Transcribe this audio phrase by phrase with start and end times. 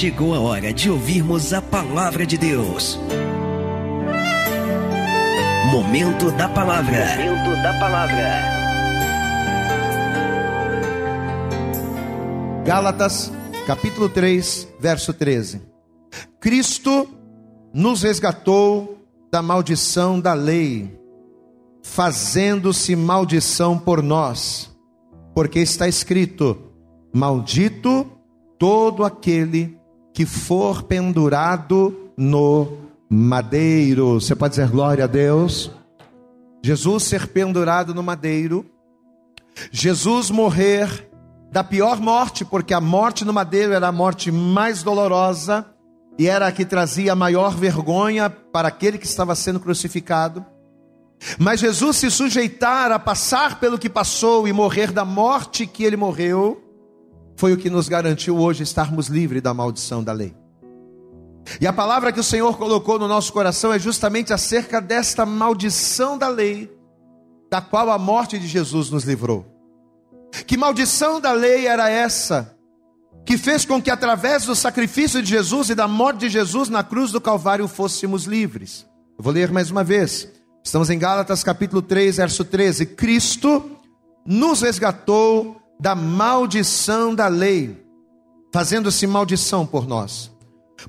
[0.00, 2.98] chegou a hora de ouvirmos a palavra de Deus.
[5.70, 7.04] Momento da palavra.
[7.18, 8.40] Momento da palavra.
[12.64, 13.30] Gálatas,
[13.66, 15.60] capítulo 3, verso 13.
[16.40, 17.06] Cristo
[17.74, 20.98] nos resgatou da maldição da lei,
[21.82, 24.74] fazendo-se maldição por nós,
[25.34, 26.56] porque está escrito:
[27.12, 28.10] Maldito
[28.58, 29.78] todo aquele
[30.12, 32.78] que for pendurado no
[33.08, 34.20] madeiro.
[34.20, 35.70] Você pode dizer glória a Deus?
[36.62, 38.66] Jesus ser pendurado no madeiro,
[39.70, 41.08] Jesus morrer
[41.50, 45.66] da pior morte, porque a morte no madeiro era a morte mais dolorosa
[46.18, 50.44] e era a que trazia a maior vergonha para aquele que estava sendo crucificado.
[51.38, 55.96] Mas Jesus se sujeitar a passar pelo que passou e morrer da morte que ele
[55.96, 56.62] morreu,
[57.40, 60.36] foi o que nos garantiu hoje estarmos livres da maldição da lei.
[61.58, 66.18] E a palavra que o Senhor colocou no nosso coração é justamente acerca desta maldição
[66.18, 66.70] da lei,
[67.50, 69.46] da qual a morte de Jesus nos livrou.
[70.46, 72.54] Que maldição da lei era essa?
[73.24, 76.84] Que fez com que através do sacrifício de Jesus e da morte de Jesus na
[76.84, 78.86] cruz do Calvário fôssemos livres.
[79.16, 80.28] Eu vou ler mais uma vez.
[80.62, 82.84] Estamos em Gálatas capítulo 3, verso 13.
[82.84, 83.78] Cristo
[84.26, 87.82] nos resgatou da maldição da lei,
[88.52, 90.30] fazendo-se maldição por nós.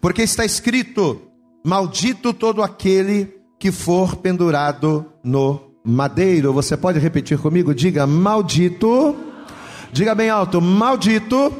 [0.01, 1.21] Porque está escrito:
[1.65, 6.51] Maldito todo aquele que for pendurado no madeiro.
[6.51, 7.73] Você pode repetir comigo?
[7.73, 9.15] Diga: Maldito.
[9.93, 11.53] Diga bem alto: Maldito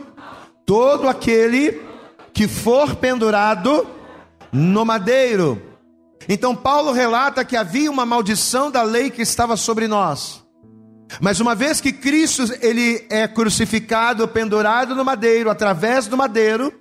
[0.66, 1.82] todo aquele
[2.34, 3.88] que for pendurado
[4.52, 5.62] no madeiro.
[6.28, 10.41] Então Paulo relata que havia uma maldição da lei que estava sobre nós.
[11.20, 16.72] Mas uma vez que Cristo ele é crucificado, pendurado no madeiro, através do madeiro,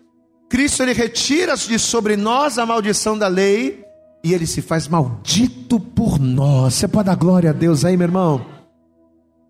[0.49, 3.83] Cristo ele retira de sobre nós a maldição da lei
[4.23, 6.75] e ele se faz maldito por nós.
[6.75, 8.45] Você pode dar glória a Deus aí, meu irmão?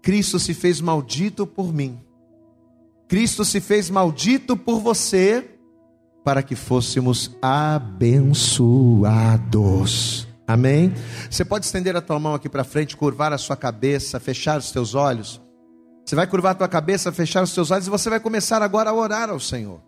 [0.02, 1.98] Cristo se fez maldito por mim.
[3.08, 5.44] Cristo se fez maldito por você
[6.24, 10.29] para que fôssemos abençoados.
[10.50, 10.92] Amém?
[11.30, 14.72] Você pode estender a tua mão aqui para frente, curvar a sua cabeça, fechar os
[14.72, 15.40] teus olhos.
[16.04, 18.90] Você vai curvar a tua cabeça, fechar os teus olhos e você vai começar agora
[18.90, 19.80] a orar ao Senhor.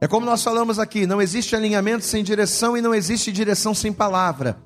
[0.00, 3.92] É como nós falamos aqui: não existe alinhamento sem direção e não existe direção sem
[3.92, 4.56] palavra.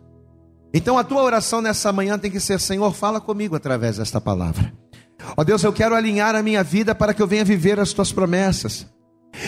[0.72, 4.72] Então a tua oração nessa manhã tem que ser: Senhor, fala comigo através desta palavra.
[5.36, 8.12] Ó Deus, eu quero alinhar a minha vida para que eu venha viver as tuas
[8.12, 8.86] promessas.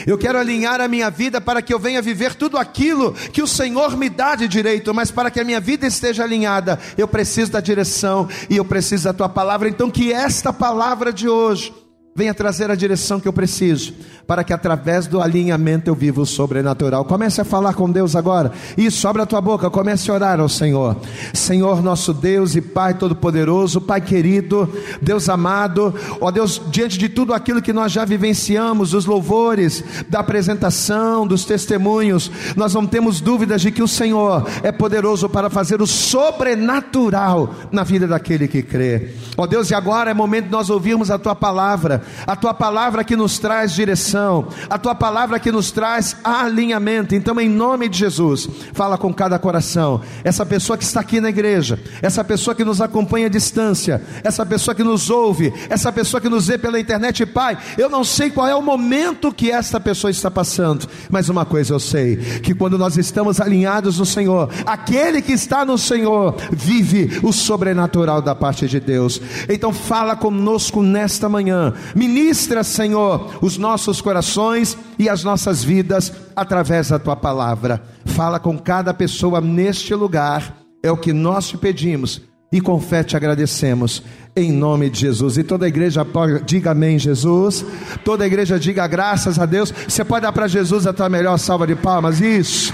[0.07, 3.47] Eu quero alinhar a minha vida para que eu venha viver tudo aquilo que o
[3.47, 7.53] Senhor me dá de direito, mas para que a minha vida esteja alinhada, eu preciso
[7.53, 9.69] da direção e eu preciso da tua palavra.
[9.69, 11.73] Então, que esta palavra de hoje
[12.19, 13.95] venha trazer a direção que eu preciso,
[14.27, 17.05] para que através do alinhamento eu viva o sobrenatural.
[17.05, 18.51] Comece a falar com Deus agora.
[18.77, 20.97] Isso, abre a tua boca, comece a orar ao Senhor.
[21.33, 24.69] Senhor, nosso Deus e Pai Todo-Poderoso, Pai querido,
[25.01, 30.19] Deus amado, ó Deus, diante de tudo aquilo que nós já vivenciamos, os louvores, da
[30.19, 35.81] apresentação, dos testemunhos, nós não temos dúvidas de que o Senhor é poderoso para fazer
[35.81, 39.11] o sobrenatural na vida daquele que crê.
[39.37, 43.05] Ó Deus, e agora é momento de nós ouvirmos a tua palavra a tua palavra
[43.05, 47.15] que nos traz direção, a tua palavra que nos traz alinhamento.
[47.15, 50.01] Então, em nome de Jesus, fala com cada coração.
[50.25, 54.45] Essa pessoa que está aqui na igreja, essa pessoa que nos acompanha à distância, essa
[54.45, 58.31] pessoa que nos ouve, essa pessoa que nos vê pela internet, Pai, eu não sei
[58.31, 62.55] qual é o momento que esta pessoa está passando, mas uma coisa eu sei: que
[62.55, 68.35] quando nós estamos alinhados no Senhor, aquele que está no Senhor vive o sobrenatural da
[68.35, 69.21] parte de Deus.
[69.49, 76.91] Então, fala conosco nesta manhã Ministra, Senhor, os nossos corações e as nossas vidas através
[76.91, 77.83] da tua palavra.
[78.07, 82.23] Fala com cada pessoa neste lugar, é o que nós te pedimos
[82.53, 84.01] e com fé te agradecemos,
[84.37, 85.39] em nome de Jesus.
[85.39, 86.07] E toda a igreja
[86.47, 87.67] diga amém, Jesus.
[88.05, 89.75] Toda a igreja diga graças a Deus.
[89.89, 92.21] Você pode dar para Jesus a tua melhor salva de palmas?
[92.21, 92.73] Isso,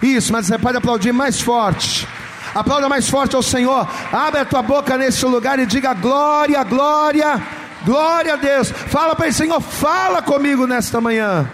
[0.00, 2.06] isso, mas você pode aplaudir mais forte.
[2.54, 3.84] Aplauda mais forte ao Senhor.
[4.12, 7.55] Abre a tua boca nesse lugar e diga glória, glória
[7.86, 8.68] Glória a Deus.
[8.68, 11.48] Fala para ele, Senhor, fala comigo nesta manhã.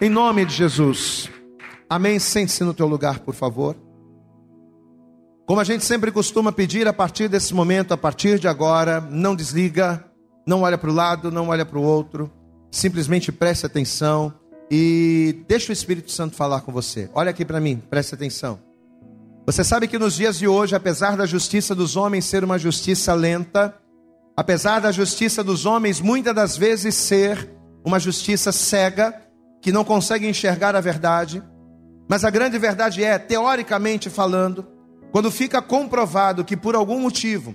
[0.00, 1.30] Em nome de Jesus.
[1.90, 2.18] Amém.
[2.18, 3.76] Sente-se no teu lugar, por favor.
[5.46, 9.36] Como a gente sempre costuma pedir a partir desse momento, a partir de agora, não
[9.36, 10.02] desliga,
[10.46, 12.32] não olha para o lado, não olha para o outro,
[12.70, 14.32] simplesmente preste atenção
[14.70, 17.10] e deixa o Espírito Santo falar com você.
[17.12, 18.58] Olha aqui para mim, preste atenção.
[19.44, 23.12] Você sabe que nos dias de hoje, apesar da justiça dos homens ser uma justiça
[23.12, 23.79] lenta,
[24.40, 27.50] apesar da justiça dos homens muitas das vezes ser
[27.84, 29.14] uma justiça cega,
[29.60, 31.42] que não conseguem enxergar a verdade,
[32.08, 34.66] mas a grande verdade é, teoricamente falando,
[35.12, 37.54] quando fica comprovado que por algum motivo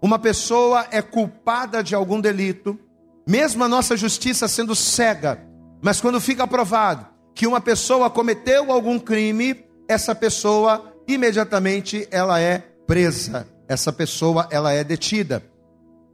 [0.00, 2.78] uma pessoa é culpada de algum delito,
[3.28, 5.38] mesmo a nossa justiça sendo cega,
[5.82, 12.60] mas quando fica provado que uma pessoa cometeu algum crime, essa pessoa imediatamente ela é
[12.86, 15.51] presa, essa pessoa ela é detida.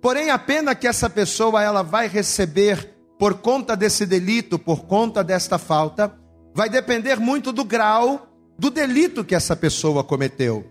[0.00, 5.24] Porém, a pena que essa pessoa ela vai receber por conta desse delito, por conta
[5.24, 6.14] desta falta,
[6.54, 8.28] vai depender muito do grau
[8.58, 10.64] do delito que essa pessoa cometeu.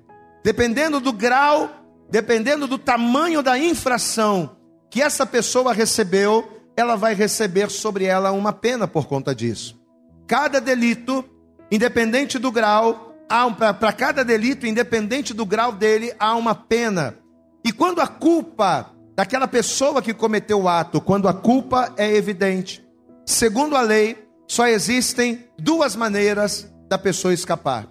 [0.44, 1.70] Dependendo do grau,
[2.10, 4.58] dependendo do tamanho da infração
[4.90, 9.78] que essa pessoa recebeu, ela vai receber sobre ela uma pena por conta disso.
[10.26, 11.26] Cada delito,
[11.72, 13.16] independente do grau,
[13.58, 17.18] para cada delito, independente do grau dele, há uma pena.
[17.66, 22.86] E quando a culpa daquela pessoa que cometeu o ato, quando a culpa é evidente,
[23.26, 24.16] segundo a lei,
[24.48, 27.88] só existem duas maneiras da pessoa escapar.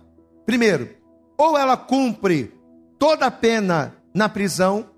[0.46, 0.88] Primeiro,
[1.36, 2.54] ou ela cumpre
[2.96, 4.88] toda a pena na prisão,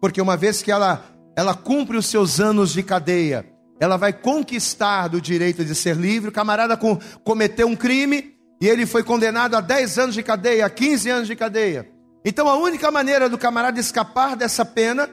[0.00, 1.04] porque uma vez que ela
[1.36, 3.44] ela cumpre os seus anos de cadeia,
[3.80, 6.28] ela vai conquistar do direito de ser livre.
[6.28, 10.64] O camarada com, cometeu um crime e ele foi condenado a 10 anos de cadeia,
[10.64, 11.90] a 15 anos de cadeia.
[12.24, 15.10] Então a única maneira do camarada escapar dessa pena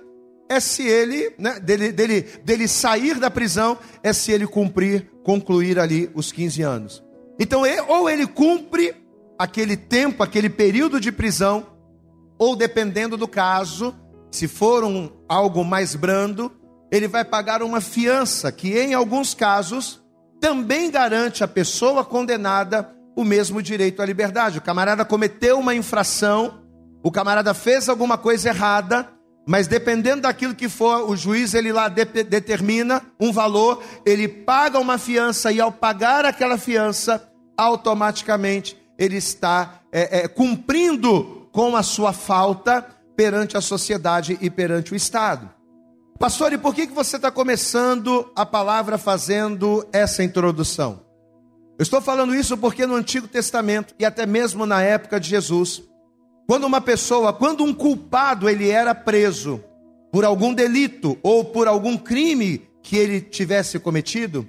[0.51, 5.79] é se ele, né, dele, dele, dele sair da prisão, é se ele cumprir, concluir
[5.79, 7.03] ali os 15 anos.
[7.39, 8.93] Então, ou ele cumpre
[9.39, 11.65] aquele tempo, aquele período de prisão,
[12.37, 13.95] ou dependendo do caso,
[14.29, 16.51] se for um, algo mais brando,
[16.91, 20.03] ele vai pagar uma fiança, que em alguns casos
[20.41, 24.57] também garante à pessoa condenada o mesmo direito à liberdade.
[24.57, 26.61] O camarada cometeu uma infração,
[27.01, 29.07] o camarada fez alguma coisa errada,
[29.45, 34.79] mas dependendo daquilo que for, o juiz ele lá de, determina um valor, ele paga
[34.79, 37.27] uma fiança e ao pagar aquela fiança,
[37.57, 42.85] automaticamente ele está é, é, cumprindo com a sua falta
[43.15, 45.49] perante a sociedade e perante o Estado.
[46.19, 51.01] Pastor, e por que, que você está começando a palavra fazendo essa introdução?
[51.79, 55.81] Eu estou falando isso porque no Antigo Testamento e até mesmo na época de Jesus,
[56.51, 59.63] quando uma pessoa, quando um culpado ele era preso
[60.11, 64.45] por algum delito ou por algum crime que ele tivesse cometido,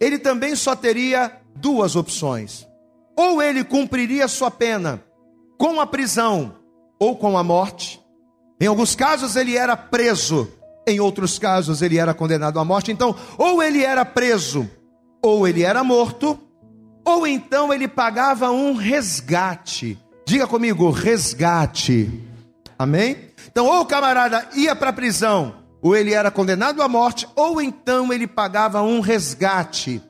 [0.00, 2.68] ele também só teria duas opções.
[3.16, 5.02] Ou ele cumpriria sua pena
[5.58, 6.54] com a prisão
[7.00, 8.00] ou com a morte.
[8.60, 10.48] Em alguns casos ele era preso
[10.86, 12.92] em outros casos, ele era condenado à morte.
[12.92, 14.70] Então, ou ele era preso,
[15.20, 16.38] ou ele era morto,
[17.04, 19.98] ou então ele pagava um resgate.
[20.30, 22.08] Diga comigo, resgate.
[22.78, 23.16] Amém?
[23.48, 27.60] Então, ou o camarada ia para a prisão, ou ele era condenado à morte, ou
[27.60, 30.00] então ele pagava um resgate,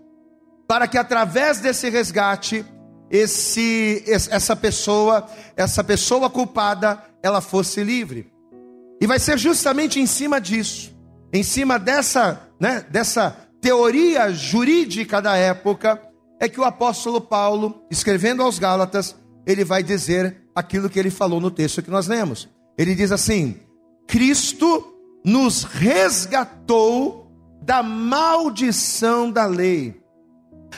[0.68, 2.66] para que através desse resgate,
[3.10, 5.26] esse, essa pessoa,
[5.56, 8.30] essa pessoa culpada, ela fosse livre.
[9.00, 10.94] E vai ser justamente em cima disso,
[11.32, 15.98] em cima dessa, né, dessa teoria jurídica da época,
[16.38, 21.40] é que o apóstolo Paulo, escrevendo aos Gálatas, ele vai dizer aquilo que ele falou
[21.40, 22.48] no texto que nós lemos.
[22.76, 23.56] Ele diz assim:
[24.06, 24.94] Cristo
[25.24, 27.30] nos resgatou
[27.62, 30.00] da maldição da lei,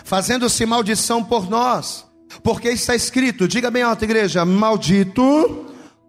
[0.04, 2.06] fazendo-se maldição por nós,
[2.42, 5.66] porque está escrito, diga bem alto, igreja: maldito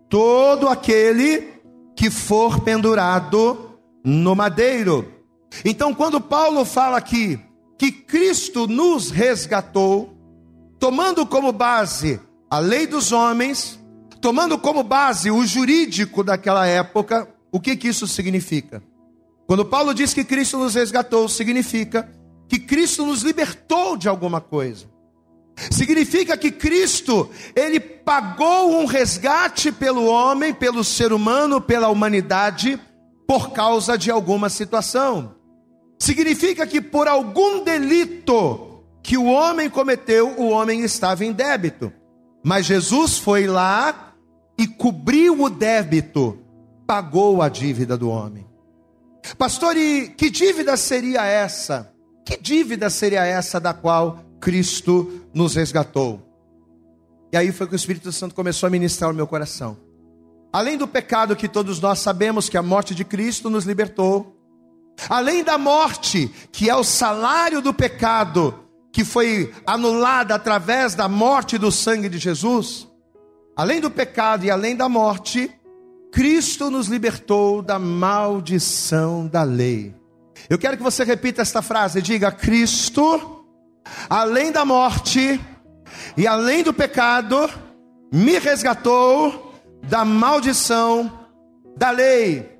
[0.09, 1.53] todo aquele
[1.95, 5.11] que for pendurado no madeiro.
[5.63, 7.39] Então, quando Paulo fala aqui
[7.77, 10.17] que Cristo nos resgatou,
[10.79, 12.19] tomando como base
[12.53, 13.79] a lei dos homens,
[14.21, 18.83] tomando como base o jurídico daquela época, o que, que isso significa?
[19.47, 22.07] Quando Paulo diz que Cristo nos resgatou, significa
[22.47, 24.85] que Cristo nos libertou de alguma coisa.
[25.71, 32.79] Significa que Cristo, ele pagou um resgate pelo homem, pelo ser humano, pela humanidade,
[33.27, 35.33] por causa de alguma situação.
[35.97, 41.91] Significa que por algum delito que o homem cometeu, o homem estava em débito.
[42.43, 44.13] Mas Jesus foi lá
[44.57, 46.37] e cobriu o débito,
[46.85, 48.45] pagou a dívida do homem.
[49.37, 51.93] Pastor, e que dívida seria essa?
[52.25, 56.21] Que dívida seria essa da qual Cristo nos resgatou.
[57.31, 59.77] E aí foi que o Espírito Santo começou a ministrar o meu coração.
[60.51, 64.37] Além do pecado que todos nós sabemos que a morte de Cristo nos libertou,
[65.09, 68.62] além da morte, que é o salário do pecado,
[68.93, 72.87] que foi anulada através da morte do sangue de Jesus,
[73.57, 75.51] além do pecado e além da morte,
[76.13, 79.93] Cristo nos libertou da maldição da lei.
[80.49, 83.43] Eu quero que você repita esta frase, diga: Cristo
[84.09, 85.39] além da morte
[86.17, 87.49] e além do pecado,
[88.11, 91.27] me resgatou da maldição
[91.77, 92.52] da lei.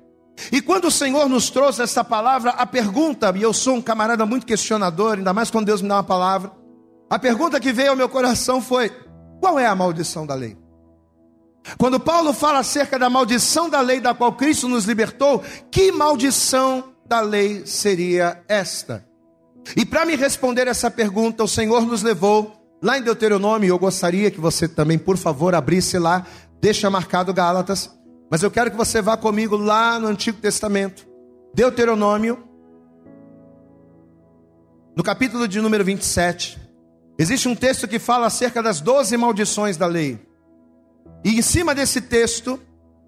[0.50, 4.26] E quando o Senhor nos trouxe essa palavra, a pergunta, e eu sou um camarada
[4.26, 6.50] muito questionador, ainda mais quando Deus me dá uma palavra,
[7.08, 8.90] a pergunta que veio ao meu coração foi:
[9.40, 10.56] qual é a maldição da lei?
[11.78, 16.92] Quando Paulo fala acerca da maldição da lei da qual Cristo nos libertou, que maldição
[17.06, 19.06] da lei seria esta?
[19.76, 24.30] E para me responder essa pergunta, o Senhor nos levou lá em Deuteronômio, eu gostaria
[24.30, 26.26] que você também, por favor, abrisse lá,
[26.60, 27.90] deixa marcado Gálatas,
[28.30, 31.06] mas eu quero que você vá comigo lá no Antigo Testamento,
[31.54, 32.42] Deuteronômio,
[34.96, 36.56] no capítulo de número 27,
[37.18, 40.20] existe um texto que fala acerca das doze maldições da lei.
[41.24, 42.60] E em cima desse texto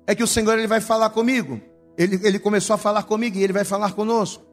[0.04, 1.60] é que o Senhor ele vai falar comigo.
[1.96, 4.44] Ele, ele começou a falar comigo e ele vai falar conosco.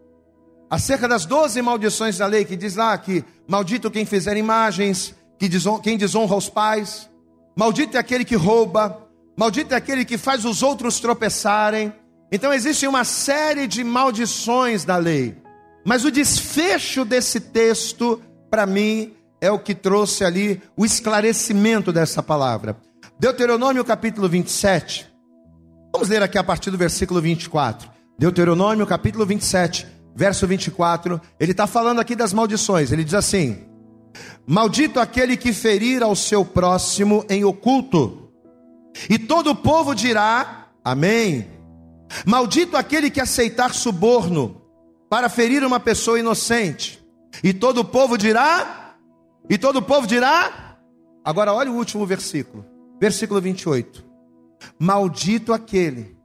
[0.69, 5.49] Acerca das doze maldições da lei, que diz lá que maldito quem fizer imagens, que
[5.49, 7.09] desonra, quem desonra os pais,
[7.55, 9.02] maldito é aquele que rouba,
[9.37, 11.93] maldito é aquele que faz os outros tropeçarem.
[12.31, 15.37] Então existe uma série de maldições da lei.
[15.85, 22.23] Mas o desfecho desse texto, para mim, é o que trouxe ali o esclarecimento dessa
[22.23, 22.77] palavra.
[23.19, 25.11] Deuteronômio capítulo 27.
[25.91, 27.89] Vamos ler aqui a partir do versículo 24.
[28.17, 29.85] Deuteronômio capítulo 27,
[30.15, 31.19] verso 24.
[31.39, 32.91] Ele está falando aqui das maldições.
[32.91, 33.65] Ele diz assim:
[34.47, 38.22] Maldito aquele que ferir ao seu próximo em oculto.
[39.09, 41.47] E todo o povo dirá: Amém.
[42.25, 44.61] Maldito aquele que aceitar suborno
[45.09, 47.03] para ferir uma pessoa inocente.
[47.43, 48.95] E todo o povo dirá:
[49.49, 50.77] E todo o povo dirá:
[51.23, 52.65] Agora olha o último versículo.
[52.99, 54.03] Versículo 28.
[54.79, 56.15] Maldito aquele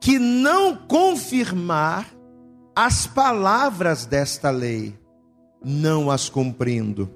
[0.00, 2.06] que não confirmar
[2.74, 4.98] as palavras desta lei,
[5.62, 7.10] não as cumprindo.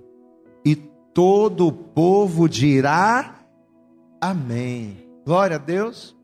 [0.65, 3.44] E todo o povo dirá
[4.31, 5.07] amém.
[5.25, 6.17] Glória a Deus.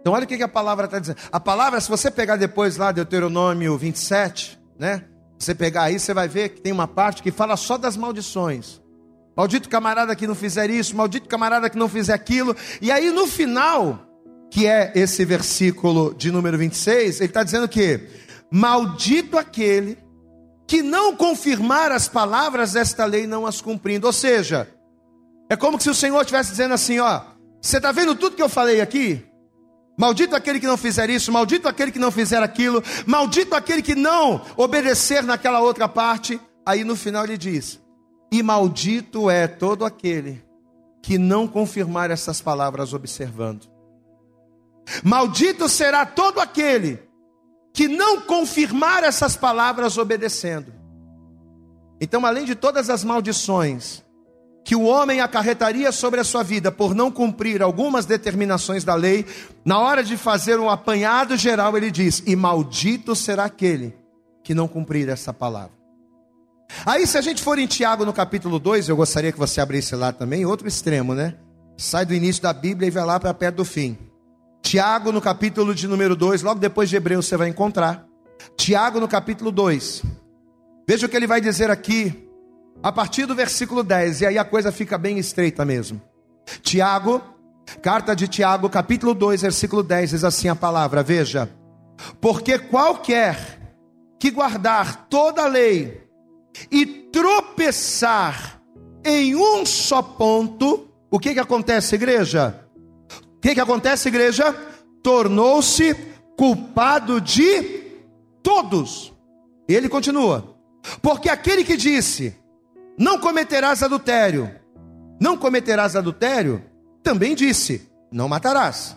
[0.00, 1.18] Então, olha o que a palavra está dizendo.
[1.32, 5.04] A palavra, se você pegar depois lá, Deuteronômio 27, né?
[5.38, 8.80] Você pegar aí, você vai ver que tem uma parte que fala só das maldições.
[9.36, 12.54] Maldito camarada que não fizer isso, maldito camarada que não fizer aquilo.
[12.80, 13.98] E aí no final,
[14.50, 18.08] que é esse versículo de número 26, ele está dizendo que
[18.50, 19.98] maldito aquele
[20.66, 24.06] que não confirmar as palavras desta lei, não as cumprindo.
[24.06, 24.68] Ou seja,
[25.50, 27.33] é como se o Senhor estivesse dizendo assim: ó,
[27.64, 29.24] você está vendo tudo que eu falei aqui?
[29.96, 33.94] Maldito aquele que não fizer isso, maldito aquele que não fizer aquilo, maldito aquele que
[33.94, 36.38] não obedecer naquela outra parte.
[36.66, 37.80] Aí no final ele diz:
[38.30, 40.44] e maldito é todo aquele
[41.02, 43.66] que não confirmar essas palavras observando.
[45.02, 47.02] Maldito será todo aquele
[47.72, 50.70] que não confirmar essas palavras obedecendo.
[51.98, 54.03] Então, além de todas as maldições
[54.64, 59.26] que o homem acarretaria sobre a sua vida por não cumprir algumas determinações da lei,
[59.62, 63.94] na hora de fazer um apanhado geral, ele diz: E maldito será aquele
[64.42, 65.72] que não cumprir essa palavra.
[66.86, 69.94] Aí, se a gente for em Tiago no capítulo 2, eu gostaria que você abrisse
[69.94, 71.34] lá também, outro extremo, né?
[71.76, 73.98] Sai do início da Bíblia e vai lá para perto do fim.
[74.62, 78.06] Tiago no capítulo de número 2, logo depois de Hebreus você vai encontrar.
[78.56, 80.02] Tiago no capítulo 2.
[80.88, 82.28] Veja o que ele vai dizer aqui,
[82.82, 86.00] a partir do versículo 10, e aí a coisa fica bem estreita mesmo.
[86.62, 87.22] Tiago,
[87.82, 91.50] carta de Tiago, capítulo 2, versículo 10, diz assim a palavra: Veja,
[92.20, 93.60] porque qualquer
[94.18, 96.02] que guardar toda a lei
[96.70, 98.60] e tropeçar
[99.04, 102.60] em um só ponto, o que que acontece, igreja?
[103.36, 104.54] O que que acontece, igreja?
[105.02, 105.94] Tornou-se
[106.36, 107.82] culpado de
[108.42, 109.12] todos.
[109.68, 110.56] Ele continua:
[111.02, 112.36] porque aquele que disse,
[112.98, 114.50] não cometerás adultério,
[115.20, 116.64] não cometerás adultério,
[117.02, 118.96] também disse, não matarás.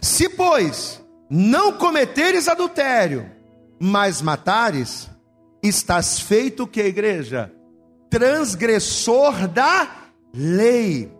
[0.00, 3.30] Se, pois, não cometeres adultério,
[3.80, 5.08] mas matares,
[5.62, 7.52] estás feito que igreja?
[8.10, 9.88] Transgressor da
[10.34, 11.12] lei.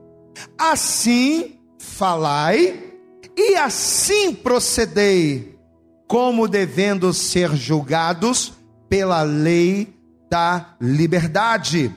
[0.57, 2.93] Assim falai
[3.37, 5.59] e assim procedei,
[6.07, 8.53] como devendo ser julgados
[8.89, 9.98] pela lei
[10.31, 11.95] da liberdade.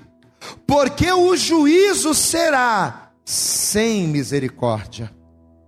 [0.66, 5.12] Porque o juízo será sem misericórdia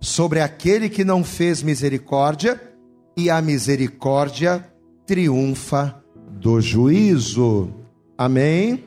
[0.00, 2.60] sobre aquele que não fez misericórdia,
[3.16, 4.68] e a misericórdia
[5.06, 7.72] triunfa do juízo.
[8.18, 8.84] Amém?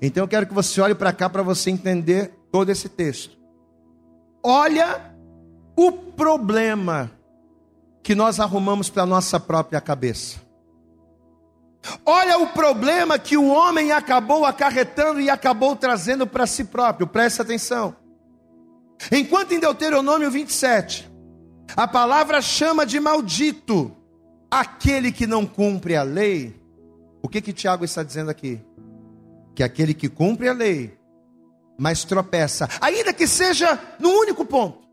[0.00, 3.36] Então eu quero que você olhe para cá para você entender todo esse texto.
[4.42, 5.12] Olha
[5.76, 7.10] o problema
[8.02, 10.45] que nós arrumamos para a nossa própria cabeça.
[12.04, 17.06] Olha o problema que o homem acabou acarretando e acabou trazendo para si próprio.
[17.06, 17.96] Preste atenção.
[19.12, 21.10] Enquanto em Deuteronômio 27,
[21.76, 23.94] a palavra chama de maldito
[24.50, 26.54] aquele que não cumpre a lei.
[27.22, 28.60] O que que Tiago está dizendo aqui?
[29.54, 30.96] Que aquele que cumpre a lei,
[31.78, 34.86] mas tropeça, ainda que seja no único ponto.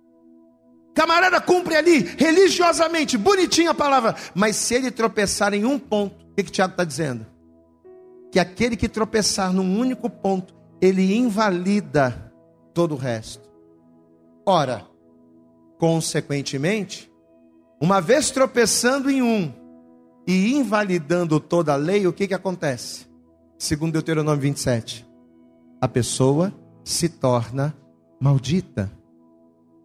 [0.94, 6.36] Camarada cumpre ali religiosamente, bonitinha a palavra, mas se ele tropeçar em um ponto, o
[6.36, 7.28] que, que Tiago está dizendo?
[8.32, 12.34] Que aquele que tropeçar num único ponto, ele invalida
[12.74, 13.48] todo o resto.
[14.44, 14.84] Ora,
[15.78, 17.12] consequentemente,
[17.80, 19.54] uma vez tropeçando em um
[20.26, 23.06] e invalidando toda a lei, o que, que acontece?
[23.60, 25.08] Segundo Deuteronômio 27,
[25.80, 26.52] a pessoa
[26.84, 27.78] se torna
[28.20, 28.92] maldita.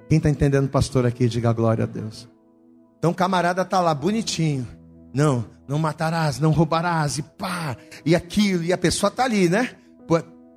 [0.08, 2.26] Quem está entendendo, pastor, aqui, diga glória a Deus.
[2.98, 4.77] Então, camarada está lá bonitinho.
[5.12, 9.76] Não, não matarás, não roubarás, e pá, e aquilo, e a pessoa está ali, né?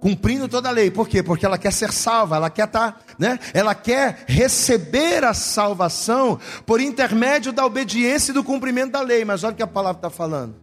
[0.01, 1.21] Cumprindo toda a lei, por quê?
[1.21, 3.37] Porque ela quer ser salva, ela quer estar, tá, né?
[3.53, 9.23] Ela quer receber a salvação por intermédio da obediência e do cumprimento da lei.
[9.23, 10.55] Mas olha o que a palavra está falando.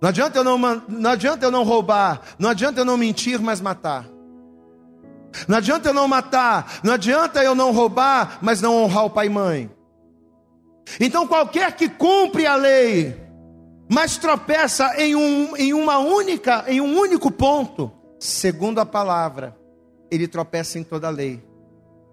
[0.00, 3.60] Não adianta, eu não, não adianta eu não roubar, não adianta eu não mentir, mas
[3.60, 4.08] matar.
[5.46, 9.26] Não adianta eu não matar, não adianta eu não roubar, mas não honrar o pai
[9.26, 9.70] e mãe.
[11.00, 13.16] Então, qualquer que cumpre a lei,
[13.88, 19.56] mas tropeça em, um, em uma única, em um único ponto, segundo a palavra,
[20.10, 21.42] ele tropeça em toda a lei.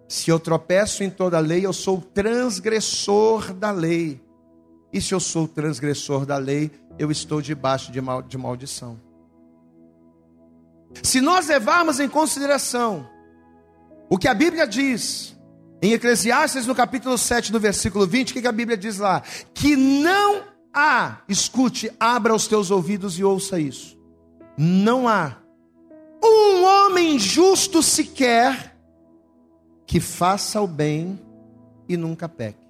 [0.07, 4.19] Se eu tropeço em toda a lei, eu sou transgressor da lei.
[4.91, 8.99] E se eu sou transgressor da lei, eu estou debaixo de, mal, de maldição.
[11.03, 13.07] Se nós levarmos em consideração
[14.09, 15.37] o que a Bíblia diz
[15.81, 19.23] em Eclesiastes, no capítulo 7, no versículo 20, o que a Bíblia diz lá?
[19.53, 20.43] Que não
[20.73, 23.97] há, escute, abra os teus ouvidos e ouça isso.
[24.57, 25.37] Não há
[26.23, 28.75] um homem justo sequer
[29.85, 31.19] que faça o bem
[31.87, 32.67] e nunca peque.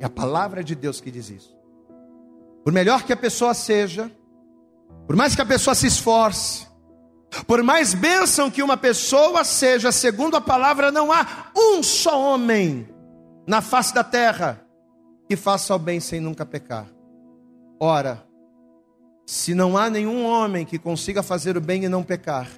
[0.00, 1.56] É a palavra de Deus que diz isso.
[2.62, 4.10] Por melhor que a pessoa seja,
[5.06, 6.67] por mais que a pessoa se esforce,
[7.46, 12.88] por mais bênção que uma pessoa seja, segundo a palavra, não há um só homem
[13.46, 14.64] na face da terra
[15.28, 16.86] que faça o bem sem nunca pecar.
[17.78, 18.24] Ora,
[19.26, 22.48] se não há nenhum homem que consiga fazer o bem e não pecar,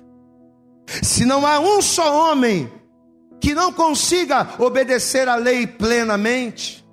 [1.02, 2.70] se não há um só homem
[3.40, 6.86] que não consiga obedecer à lei plenamente,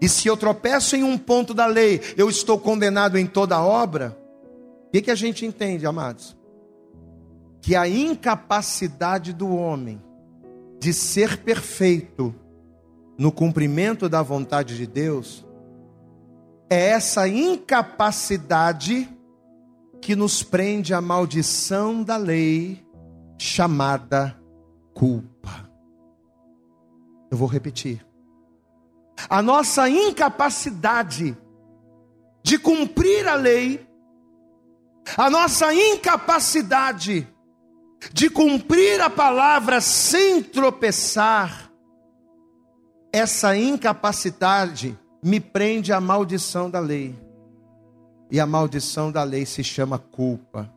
[0.00, 3.64] e se eu tropeço em um ponto da lei, eu estou condenado em toda a
[3.64, 4.18] obra,
[4.88, 6.36] o que, que a gente entende, amados?
[7.62, 10.02] Que a incapacidade do homem
[10.80, 12.34] de ser perfeito
[13.16, 15.46] no cumprimento da vontade de Deus
[16.68, 19.08] é essa incapacidade
[20.00, 22.84] que nos prende à maldição da lei
[23.38, 24.36] chamada
[24.92, 25.70] culpa.
[27.30, 28.04] Eu vou repetir.
[29.30, 31.36] A nossa incapacidade
[32.42, 33.86] de cumprir a lei,
[35.16, 37.31] a nossa incapacidade
[38.12, 41.70] de cumprir a palavra sem tropeçar,
[43.12, 47.14] essa incapacidade me prende à maldição da lei.
[48.30, 50.72] E a maldição da lei se chama culpa.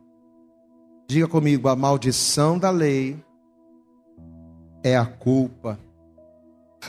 [1.08, 3.16] Diga comigo, a maldição da lei
[4.82, 5.78] é a culpa.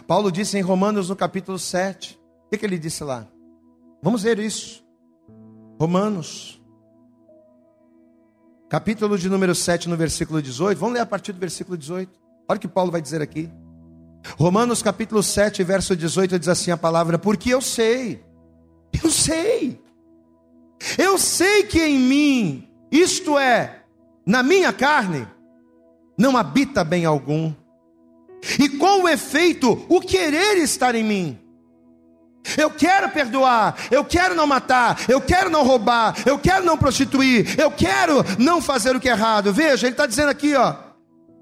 [0.06, 2.20] Paulo disse em Romanos no capítulo 7.
[2.46, 3.26] O que, que ele disse lá?
[4.04, 4.86] Vamos ver isso.
[5.80, 6.57] Romanos
[8.70, 10.78] capítulo de número 7, no versículo 18.
[10.78, 12.12] Vamos ler a partir do versículo 18.
[12.48, 13.50] Olha o que Paulo vai dizer aqui.
[14.38, 18.24] Romanos capítulo 7, verso 18 diz assim a palavra: Porque eu sei,
[19.04, 19.82] eu sei,
[20.98, 23.84] eu sei que em mim, isto é,
[24.26, 25.28] na minha carne,
[26.18, 27.54] não habita bem algum,
[28.60, 31.47] e com o efeito, o querer estar em mim
[32.56, 37.60] eu quero perdoar, eu quero não matar, eu quero não roubar, eu quero não prostituir,
[37.60, 39.52] eu quero não fazer o que é errado.
[39.52, 40.88] Veja, ele está dizendo aqui, ó.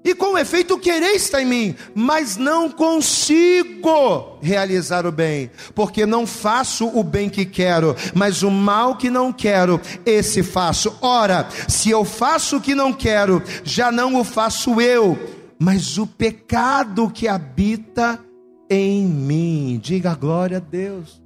[0.06, 6.06] E com efeito o querer está em mim, mas não consigo realizar o bem, porque
[6.06, 10.96] não faço o bem que quero, mas o mal que não quero, esse faço.
[11.00, 15.18] Ora, se eu faço o que não quero, já não o faço eu,
[15.58, 18.20] mas o pecado que habita
[18.68, 19.78] em mim.
[19.82, 21.22] Diga glória a Deus.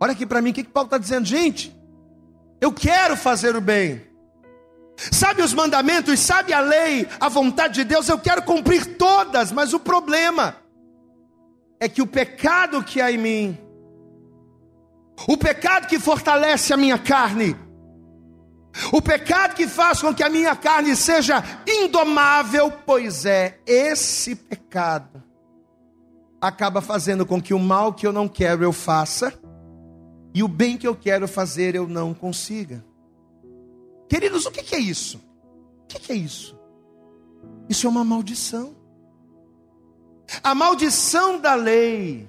[0.00, 1.26] Olha aqui para mim, o que, que Paulo está dizendo?
[1.26, 1.74] Gente,
[2.60, 4.02] eu quero fazer o bem.
[4.96, 9.72] Sabe os mandamentos, sabe a lei, a vontade de Deus, eu quero cumprir todas, mas
[9.72, 10.56] o problema
[11.80, 13.58] é que o pecado que há em mim
[15.26, 17.56] o pecado que fortalece a minha carne,
[18.92, 25.21] o pecado que faz com que a minha carne seja indomável, pois é, esse pecado
[26.42, 29.32] acaba fazendo com que o mal que eu não quero eu faça
[30.34, 32.84] e o bem que eu quero fazer eu não consiga.
[34.08, 35.22] Queridos, o que é isso?
[35.84, 36.58] O que é isso?
[37.68, 38.74] Isso é uma maldição.
[40.42, 42.28] A maldição da lei,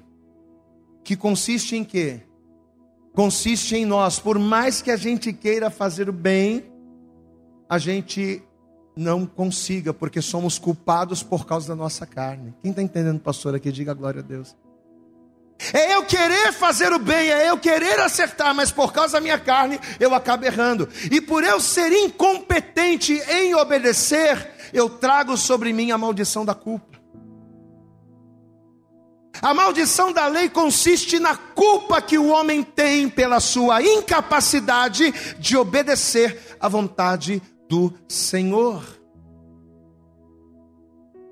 [1.04, 2.22] que consiste em quê?
[3.14, 6.72] Consiste em nós, por mais que a gente queira fazer o bem,
[7.68, 8.44] a gente
[8.96, 12.54] não consiga, porque somos culpados por causa da nossa carne.
[12.62, 14.56] Quem está entendendo, pastor, aqui, diga glória a Deus.
[15.72, 19.40] É eu querer fazer o bem, é eu querer acertar, mas por causa da minha
[19.40, 20.90] carne eu acabo errando.
[21.12, 26.94] E por eu ser incompetente em obedecer, eu trago sobre mim a maldição da culpa.
[29.42, 35.58] A maldição da lei consiste na culpa que o homem tem pela sua incapacidade de
[35.58, 37.42] obedecer à vontade
[37.74, 38.84] do Senhor.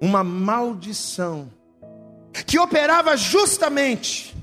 [0.01, 1.51] Uma maldição
[2.47, 4.35] que operava justamente,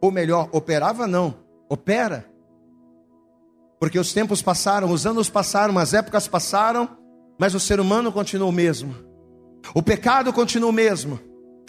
[0.00, 1.34] ou melhor, operava não,
[1.68, 2.26] opera.
[3.78, 6.88] Porque os tempos passaram, os anos passaram, as épocas passaram,
[7.38, 8.94] mas o ser humano continua o mesmo.
[9.74, 11.20] O pecado continua o mesmo.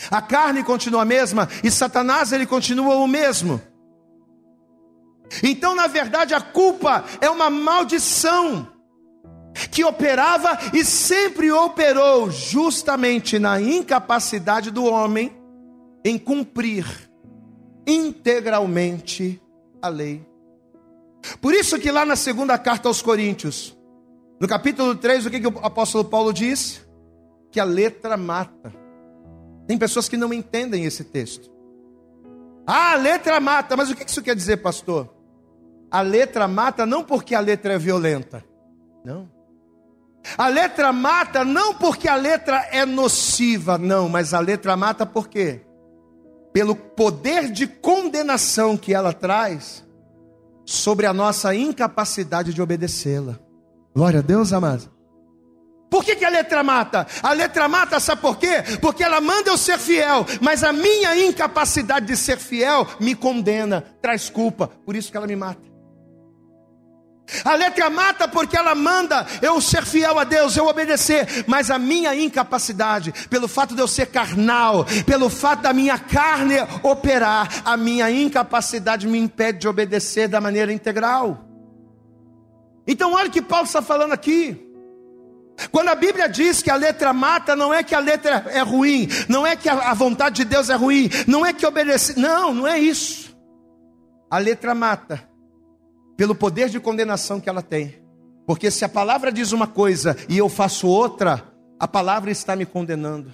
[0.09, 3.59] A carne continua a mesma e Satanás ele continua o mesmo.
[5.43, 8.72] Então, na verdade, a culpa é uma maldição
[9.71, 15.31] que operava e sempre operou justamente na incapacidade do homem
[16.03, 16.85] em cumprir
[17.87, 19.41] integralmente
[19.81, 20.25] a lei.
[21.41, 23.77] Por isso que lá na segunda carta aos Coríntios,
[24.39, 26.85] no capítulo 3, o que, que o apóstolo Paulo diz?
[27.51, 28.73] Que a letra mata.
[29.67, 31.49] Tem pessoas que não entendem esse texto.
[32.65, 35.13] Ah, a letra mata, mas o que isso quer dizer, pastor?
[35.89, 38.43] A letra mata não porque a letra é violenta.
[39.03, 39.29] Não.
[40.37, 45.27] A letra mata não porque a letra é nociva, não, mas a letra mata por
[45.27, 45.61] quê?
[46.51, 49.83] Pelo poder de condenação que ela traz
[50.65, 53.39] sobre a nossa incapacidade de obedecê-la.
[53.93, 54.89] Glória a Deus, amados.
[55.89, 57.05] Por que, que, a letra mata?
[57.21, 58.63] A letra mata, sabe por quê?
[58.81, 63.81] Porque ela manda eu ser fiel, mas a minha incapacidade de ser fiel me condena,
[64.01, 65.72] traz culpa, por isso que ela me mata.
[67.43, 71.79] A letra mata porque ela manda eu ser fiel a Deus, eu obedecer, mas a
[71.79, 77.77] minha incapacidade, pelo fato de eu ser carnal, pelo fato da minha carne operar, a
[77.77, 81.45] minha incapacidade me impede de obedecer da maneira integral.
[82.85, 84.59] Então, olha o que Paulo está falando aqui.
[85.71, 89.07] Quando a Bíblia diz que a letra mata, não é que a letra é ruim,
[89.29, 92.67] não é que a vontade de Deus é ruim, não é que obedecer, não, não
[92.67, 93.33] é isso.
[94.29, 95.32] A letra mata
[96.23, 98.01] pelo poder de condenação que ela tem.
[98.47, 101.43] Porque se a palavra diz uma coisa e eu faço outra,
[101.77, 103.33] a palavra está me condenando.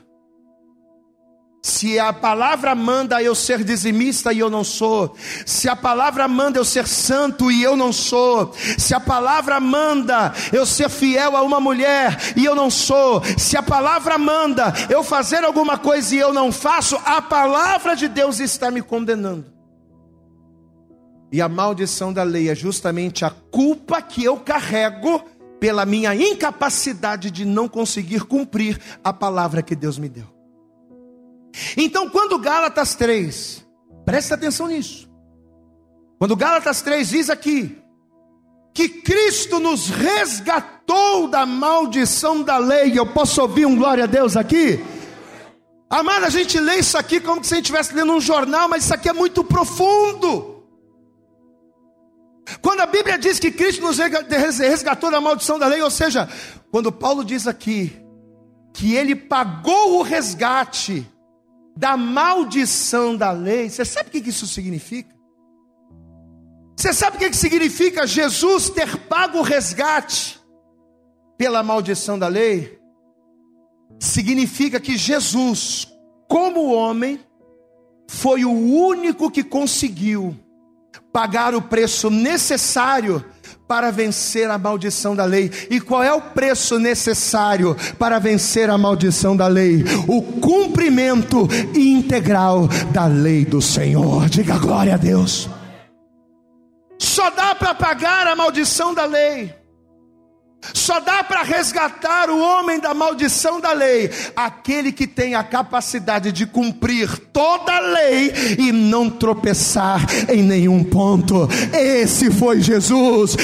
[1.62, 6.58] Se a palavra manda eu ser dizimista e eu não sou, se a palavra manda
[6.58, 11.44] eu ser santo e eu não sou, se a palavra manda eu ser fiel a
[11.44, 16.18] uma mulher e eu não sou, se a palavra manda eu fazer alguma coisa e
[16.18, 19.59] eu não faço, a palavra de Deus está me condenando.
[21.32, 25.24] E a maldição da lei é justamente a culpa que eu carrego
[25.60, 30.26] pela minha incapacidade de não conseguir cumprir a palavra que Deus me deu.
[31.76, 33.66] Então, quando Gálatas 3,
[34.06, 35.10] presta atenção nisso.
[36.18, 37.78] Quando Gálatas 3 diz aqui
[38.74, 44.38] que Cristo nos resgatou da maldição da lei, eu posso ouvir um glória a Deus
[44.38, 44.84] aqui?
[45.90, 48.84] Amada, a gente lê isso aqui como se a gente estivesse lendo um jornal, mas
[48.84, 50.49] isso aqui é muito profundo.
[52.62, 56.28] Quando a Bíblia diz que Cristo nos resgatou da maldição da lei, ou seja,
[56.72, 57.92] quando Paulo diz aqui
[58.74, 61.06] que ele pagou o resgate
[61.76, 65.16] da maldição da lei, você sabe o que isso significa?
[66.76, 70.40] Você sabe o que significa Jesus ter pago o resgate
[71.38, 72.80] pela maldição da lei?
[74.00, 75.88] Significa que Jesus,
[76.28, 77.20] como homem,
[78.08, 80.38] foi o único que conseguiu
[81.12, 83.24] pagar o preço necessário
[83.68, 85.52] para vencer a maldição da lei.
[85.70, 89.84] E qual é o preço necessário para vencer a maldição da lei?
[90.08, 94.28] O cumprimento integral da lei do Senhor.
[94.28, 95.48] Diga glória a Deus.
[96.98, 99.59] Só dá para pagar a maldição da lei
[100.74, 106.32] Só dá para resgatar o homem da maldição da lei, aquele que tem a capacidade
[106.32, 111.50] de cumprir toda a lei e não tropeçar em nenhum ponto.
[111.74, 113.38] Esse foi Jesus,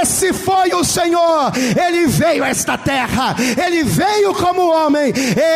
[0.00, 1.52] esse foi o Senhor.
[1.76, 5.12] Ele veio a esta terra, ele veio como homem,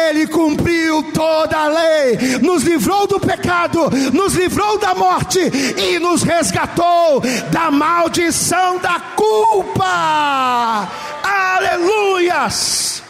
[0.08, 6.22] ele cumpriu toda a lei, nos livrou do pecado, nos livrou da morte e nos
[6.22, 10.95] resgatou da maldição da culpa.
[11.26, 13.02] Aleluias!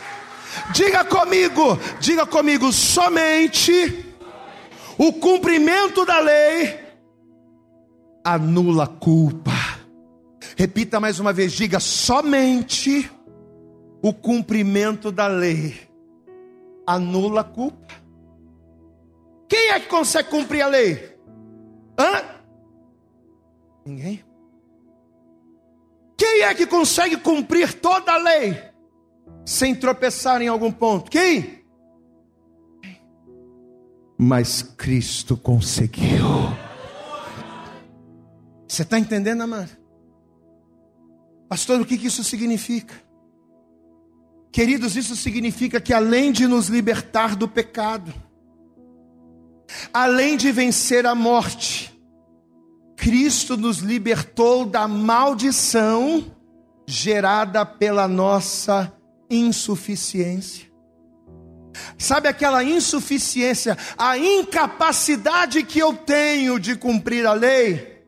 [0.72, 4.04] Diga comigo, diga comigo, somente
[4.98, 6.80] o cumprimento da lei
[8.24, 9.52] anula a culpa.
[10.56, 13.10] Repita mais uma vez, diga somente
[14.02, 15.86] o cumprimento da lei
[16.86, 17.94] anula a culpa.
[19.48, 21.16] Quem é que consegue cumprir a lei?
[21.98, 22.22] Hã?
[23.84, 24.25] Ninguém.
[26.26, 28.60] Quem é que consegue cumprir toda a lei
[29.44, 31.08] sem tropeçar em algum ponto?
[31.08, 31.64] Quem?
[34.18, 36.26] Mas Cristo conseguiu.
[38.66, 39.70] Você está entendendo, amado?
[41.48, 42.94] Pastor, o que, isso significa?
[44.50, 48.12] Queridos, isso significa que além de nos libertar do pecado,
[49.94, 51.95] além de vencer a morte,
[52.96, 56.24] Cristo nos libertou da maldição
[56.86, 58.92] gerada pela nossa
[59.30, 60.66] insuficiência.
[61.98, 68.02] Sabe aquela insuficiência, a incapacidade que eu tenho de cumprir a lei?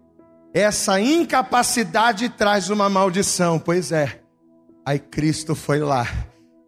[0.55, 4.21] Essa incapacidade traz uma maldição, pois é.
[4.87, 6.07] Aí Cristo foi lá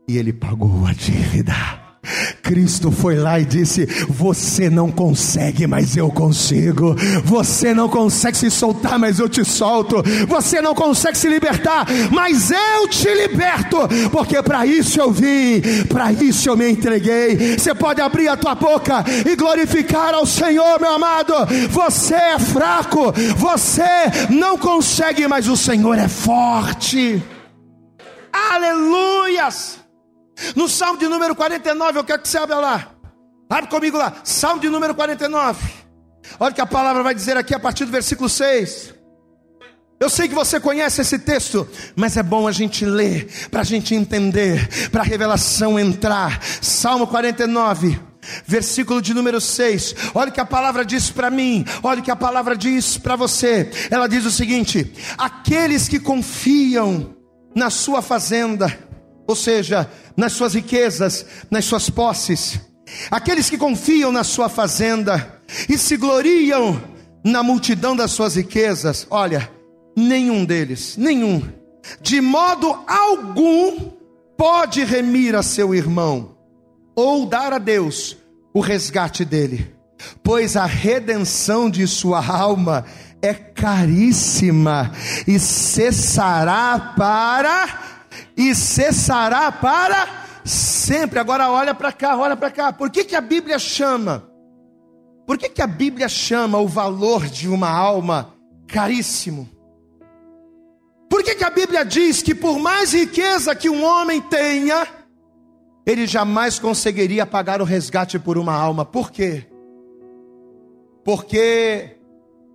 [0.06, 1.79] e ele pagou a dívida.
[2.42, 6.96] Cristo foi lá e disse: Você não consegue, mas eu consigo.
[7.24, 10.02] Você não consegue se soltar, mas eu te solto.
[10.26, 13.76] Você não consegue se libertar, mas eu te liberto.
[14.10, 17.58] Porque para isso eu vim, para isso eu me entreguei.
[17.58, 21.34] Você pode abrir a tua boca e glorificar ao Senhor, meu amado.
[21.70, 23.82] Você é fraco, você
[24.30, 27.22] não consegue, mas o Senhor é forte.
[28.32, 29.79] Aleluias!
[30.54, 32.88] No Salmo de número 49, eu quero que você abra lá.
[33.48, 34.14] Abre comigo lá.
[34.24, 35.68] Salmo de número 49.
[36.38, 38.94] Olha o que a palavra vai dizer aqui a partir do versículo 6.
[39.98, 43.64] Eu sei que você conhece esse texto, mas é bom a gente ler, para a
[43.64, 46.42] gente entender, para a revelação entrar.
[46.62, 48.00] Salmo 49,
[48.46, 49.94] versículo de número 6.
[50.14, 53.14] Olha o que a palavra diz para mim, olha o que a palavra diz para
[53.14, 53.70] você.
[53.90, 57.14] Ela diz o seguinte: aqueles que confiam
[57.54, 58.78] na sua fazenda,
[59.26, 62.60] ou seja, nas suas riquezas, nas suas posses,
[63.10, 66.80] aqueles que confiam na sua fazenda e se gloriam
[67.24, 69.50] na multidão das suas riquezas, olha,
[69.96, 71.42] nenhum deles, nenhum,
[72.00, 73.90] de modo algum,
[74.36, 76.36] pode remir a seu irmão
[76.94, 78.16] ou dar a Deus
[78.52, 79.74] o resgate dele,
[80.22, 82.84] pois a redenção de sua alma
[83.22, 84.92] é caríssima
[85.26, 87.89] e cessará para
[88.40, 90.08] e cessará para
[90.46, 91.18] sempre.
[91.18, 92.72] Agora olha para cá, olha para cá.
[92.72, 94.26] Por que, que a Bíblia chama?
[95.26, 98.34] Por que, que a Bíblia chama o valor de uma alma
[98.66, 99.46] caríssimo?
[101.10, 104.88] Por que, que a Bíblia diz que por mais riqueza que um homem tenha,
[105.84, 108.86] ele jamais conseguiria pagar o resgate por uma alma?
[108.86, 109.46] Por quê?
[111.04, 111.98] Porque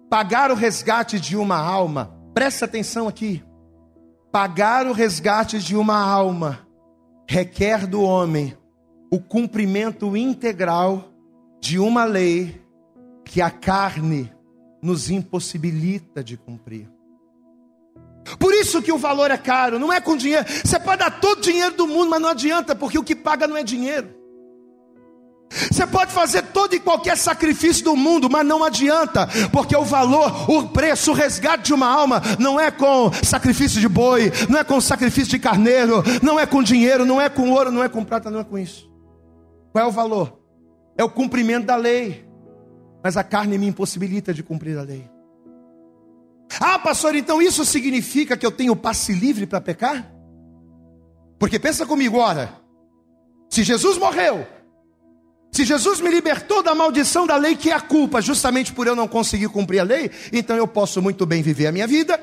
[0.10, 3.44] pagar o resgate de uma alma, presta atenção aqui,
[4.36, 6.68] Pagar o resgate de uma alma
[7.26, 8.54] requer do homem
[9.10, 11.06] o cumprimento integral
[11.62, 12.62] de uma lei
[13.24, 14.30] que a carne
[14.84, 16.90] nos impossibilita de cumprir.
[18.38, 20.46] Por isso que o valor é caro, não é com dinheiro.
[20.66, 23.48] Você pode dar todo o dinheiro do mundo, mas não adianta, porque o que paga
[23.48, 24.14] não é dinheiro.
[25.72, 30.50] Você pode fazer todo e qualquer sacrifício do mundo, mas não adianta, porque o valor,
[30.50, 34.64] o preço, o resgate de uma alma não é com sacrifício de boi, não é
[34.64, 38.04] com sacrifício de carneiro, não é com dinheiro, não é com ouro, não é com
[38.04, 38.92] prata, não é com isso.
[39.72, 40.40] Qual é o valor?
[40.98, 42.26] É o cumprimento da lei,
[43.04, 45.10] mas a carne me impossibilita de cumprir a lei.
[46.60, 50.12] Ah, pastor, então isso significa que eu tenho passe livre para pecar?
[51.38, 52.50] Porque pensa comigo, ora,
[53.50, 54.48] se Jesus morreu,
[55.56, 58.94] se Jesus me libertou da maldição da lei, que é a culpa, justamente por eu
[58.94, 62.20] não conseguir cumprir a lei, então eu posso muito bem viver a minha vida,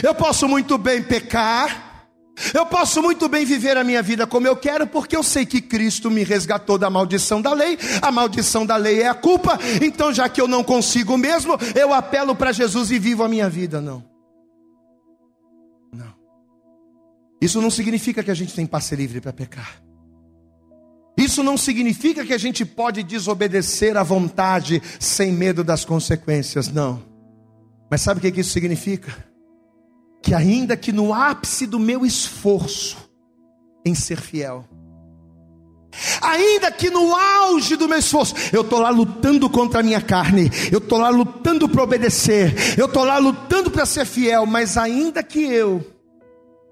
[0.00, 2.06] eu posso muito bem pecar,
[2.54, 5.60] eu posso muito bem viver a minha vida como eu quero, porque eu sei que
[5.60, 10.14] Cristo me resgatou da maldição da lei, a maldição da lei é a culpa, então
[10.14, 13.80] já que eu não consigo mesmo, eu apelo para Jesus e vivo a minha vida.
[13.80, 14.04] Não,
[15.92, 16.14] não.
[17.42, 19.89] Isso não significa que a gente tem passe livre para pecar.
[21.16, 27.02] Isso não significa que a gente pode desobedecer à vontade sem medo das consequências, não.
[27.90, 29.12] Mas sabe o que isso significa?
[30.22, 33.10] Que ainda que no ápice do meu esforço
[33.84, 34.64] em ser fiel,
[36.22, 40.50] Ainda que no auge do meu esforço, eu estou lá lutando contra a minha carne,
[40.70, 45.22] eu estou lá lutando para obedecer, eu estou lá lutando para ser fiel, mas ainda
[45.22, 45.84] que eu,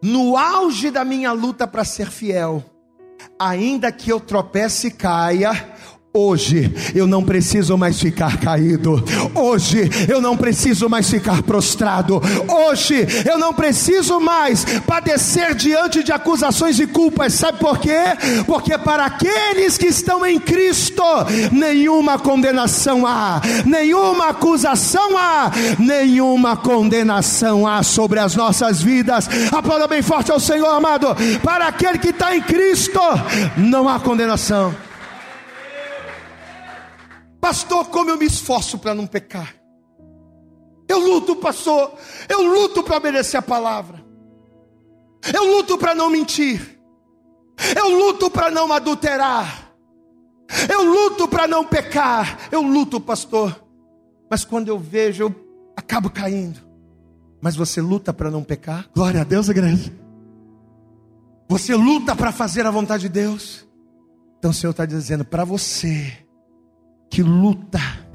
[0.02, 2.64] no auge da minha luta para ser fiel,
[3.38, 5.52] ainda que eu tropece e caia,
[6.18, 9.04] Hoje eu não preciso mais ficar caído.
[9.36, 12.20] Hoje eu não preciso mais ficar prostrado.
[12.48, 17.34] Hoje eu não preciso mais padecer diante de acusações e culpas.
[17.34, 18.00] Sabe por quê?
[18.46, 21.04] Porque para aqueles que estão em Cristo,
[21.52, 29.28] nenhuma condenação há, nenhuma acusação há, nenhuma condenação há sobre as nossas vidas.
[29.52, 31.16] Aplauda bem forte ao Senhor amado.
[31.44, 33.00] Para aquele que está em Cristo,
[33.56, 34.87] não há condenação.
[37.40, 39.54] Pastor, como eu me esforço para não pecar.
[40.88, 41.92] Eu luto, pastor.
[42.28, 44.04] Eu luto para obedecer a palavra.
[45.32, 46.80] Eu luto para não mentir.
[47.76, 49.72] Eu luto para não adulterar.
[50.70, 52.48] Eu luto para não pecar.
[52.50, 53.62] Eu luto, pastor.
[54.30, 55.34] Mas quando eu vejo, eu
[55.76, 56.60] acabo caindo.
[57.40, 58.88] Mas você luta para não pecar?
[58.94, 59.92] Glória a Deus, igreja.
[61.48, 63.66] Você luta para fazer a vontade de Deus.
[64.38, 66.27] Então o Senhor está dizendo para você
[67.08, 68.07] que luta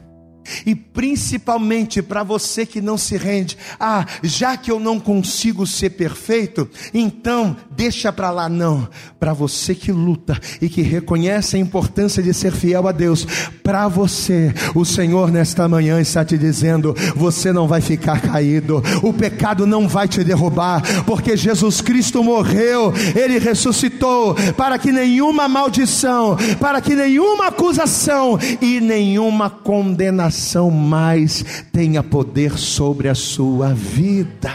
[0.65, 5.91] e principalmente para você que não se rende, ah, já que eu não consigo ser
[5.91, 8.87] perfeito, então deixa para lá não.
[9.19, 13.25] Para você que luta e que reconhece a importância de ser fiel a Deus,
[13.63, 19.13] para você, o Senhor nesta manhã está te dizendo: você não vai ficar caído, o
[19.13, 26.37] pecado não vai te derrubar, porque Jesus Cristo morreu, ele ressuscitou para que nenhuma maldição,
[26.59, 34.51] para que nenhuma acusação e nenhuma condenação oração mais tenha poder sobre a sua vida.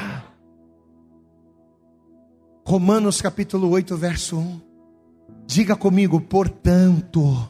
[2.66, 4.61] Romanos capítulo 8, verso 1.
[5.46, 7.48] Diga comigo, portanto.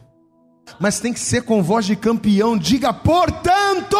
[0.79, 2.57] Mas tem que ser com voz de campeão.
[2.57, 3.97] Diga, portanto,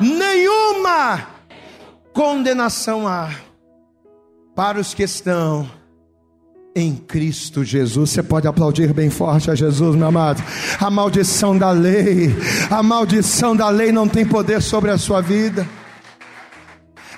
[0.00, 1.28] nenhuma
[2.12, 3.30] condenação há
[4.56, 5.70] para os que estão
[6.74, 8.10] em Cristo Jesus.
[8.10, 10.42] Você pode aplaudir bem forte a Jesus, meu amado.
[10.80, 12.30] A maldição da lei,
[12.70, 15.66] a maldição da lei não tem poder sobre a sua vida.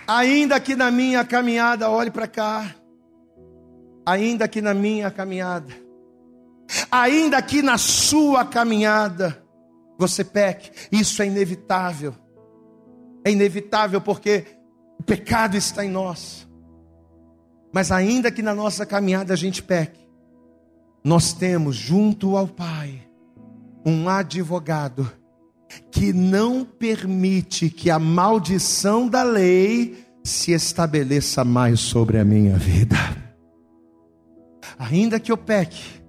[0.07, 2.75] Ainda que na minha caminhada, olhe para cá.
[4.05, 5.75] Ainda que na minha caminhada,
[6.92, 9.42] ainda que na sua caminhada,
[9.99, 12.14] você peque, isso é inevitável.
[13.25, 14.45] É inevitável porque
[15.01, 16.46] o pecado está em nós.
[17.72, 20.07] Mas ainda que na nossa caminhada a gente peque,
[21.05, 23.02] nós temos junto ao Pai
[23.85, 25.11] um advogado
[25.90, 32.96] que não permite que a maldição da lei se estabeleça mais sobre a minha vida.
[34.79, 36.02] Ainda que eu peque,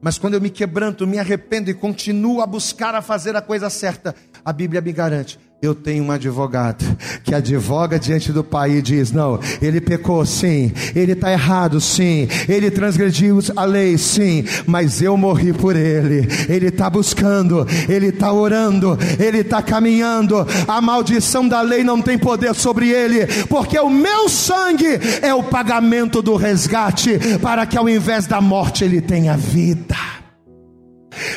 [0.00, 3.68] mas quando eu me quebranto, me arrependo e continuo a buscar a fazer a coisa
[3.68, 6.84] certa, a Bíblia me garante eu tenho um advogado
[7.24, 12.28] que advoga diante do Pai e diz: Não, ele pecou sim, ele está errado sim,
[12.48, 16.28] ele transgrediu a lei sim, mas eu morri por ele.
[16.48, 20.46] Ele está buscando, ele está orando, ele está caminhando.
[20.68, 25.42] A maldição da lei não tem poder sobre ele, porque o meu sangue é o
[25.42, 29.96] pagamento do resgate, para que ao invés da morte ele tenha vida.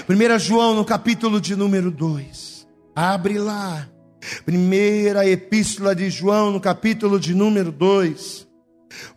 [0.09, 3.87] 1 João, no capítulo de número 2, abre lá.
[4.45, 8.47] Primeira epístola de João, no capítulo de número 2.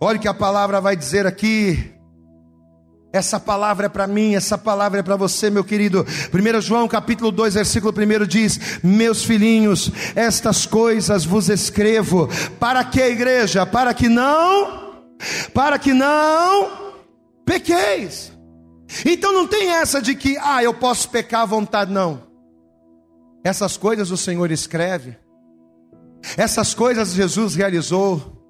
[0.01, 1.93] Olha o que a palavra vai dizer aqui.
[3.12, 6.07] Essa palavra é para mim, essa palavra é para você, meu querido.
[6.33, 13.03] 1 João capítulo 2, versículo 1 diz: Meus filhinhos, estas coisas vos escrevo, para que
[13.03, 13.67] a igreja?
[13.67, 15.03] Para que não,
[15.53, 16.93] para que não
[17.45, 18.33] pequeis.
[19.05, 22.31] Então não tem essa de que, ah, eu posso pecar à vontade, não.
[23.45, 25.17] Essas coisas o Senhor escreve,
[26.37, 28.40] essas coisas Jesus realizou,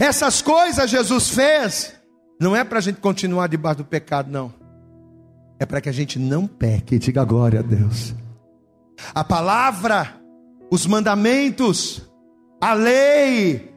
[0.00, 1.94] essas coisas Jesus fez,
[2.40, 4.52] não é para a gente continuar debaixo do pecado, não,
[5.58, 8.14] é para que a gente não peque, diga glória a Deus.
[9.14, 10.16] A palavra,
[10.70, 12.10] os mandamentos,
[12.60, 13.72] a lei,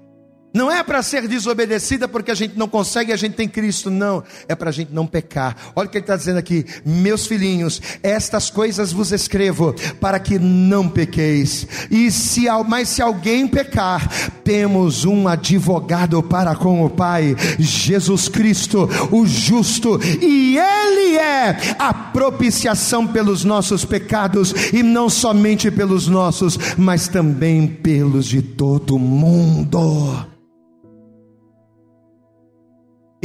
[0.53, 3.89] Não é para ser desobedecida porque a gente não consegue e a gente tem Cristo,
[3.89, 4.23] não.
[4.47, 5.55] É para a gente não pecar.
[5.75, 10.37] Olha o que ele está dizendo aqui: Meus filhinhos, estas coisas vos escrevo para que
[10.37, 11.67] não pequeis.
[11.89, 14.07] E se, mas se alguém pecar,
[14.43, 21.93] temos um advogado para com o Pai, Jesus Cristo, o justo, e Ele é a
[21.93, 30.33] propiciação pelos nossos pecados, e não somente pelos nossos, mas também pelos de todo mundo.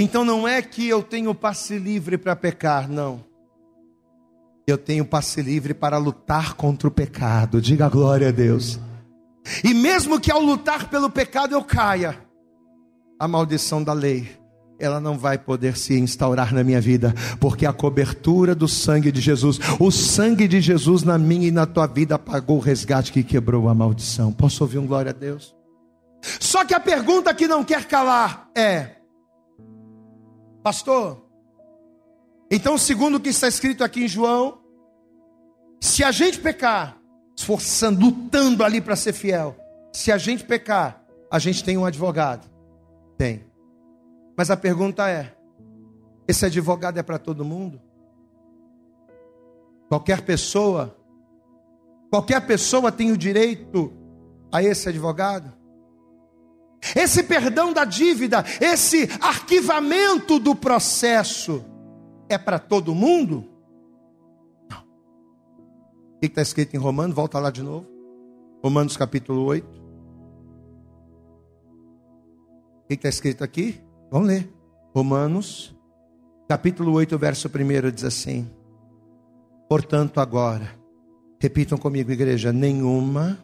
[0.01, 3.25] Então não é que eu tenho passe livre para pecar, não.
[4.65, 7.61] Eu tenho passe livre para lutar contra o pecado.
[7.61, 8.79] Diga glória a Deus.
[9.65, 12.17] E mesmo que ao lutar pelo pecado eu caia,
[13.19, 14.29] a maldição da lei,
[14.79, 19.21] ela não vai poder se instaurar na minha vida, porque a cobertura do sangue de
[19.21, 23.25] Jesus, o sangue de Jesus na minha e na tua vida pagou o resgate que
[23.25, 24.31] quebrou a maldição.
[24.31, 25.57] Posso ouvir um glória a Deus?
[26.39, 28.98] Só que a pergunta que não quer calar é:
[30.69, 31.25] Pastor,
[32.51, 34.59] então, segundo o que está escrito aqui em João,
[35.81, 37.01] se a gente pecar,
[37.35, 39.57] esforçando, lutando ali para ser fiel,
[39.95, 42.47] se a gente pecar, a gente tem um advogado.
[43.17, 43.47] Tem.
[44.37, 45.35] Mas a pergunta é:
[46.29, 47.81] esse advogado é para todo mundo?
[49.89, 50.95] Qualquer pessoa,
[52.11, 53.91] qualquer pessoa tem o direito
[54.53, 55.51] a esse advogado?
[56.95, 61.65] Esse perdão da dívida, esse arquivamento do processo,
[62.29, 63.45] é para todo mundo?
[64.71, 64.79] Não.
[64.79, 67.15] O que está escrito em Romanos?
[67.15, 67.87] Volta lá de novo.
[68.63, 69.67] Romanos capítulo 8.
[72.85, 73.81] O que está escrito aqui?
[74.11, 74.49] Vamos ler.
[74.95, 75.77] Romanos
[76.49, 78.49] capítulo 8, verso 1 diz assim:
[79.69, 80.71] Portanto, agora,
[81.39, 83.39] repitam comigo, igreja, nenhuma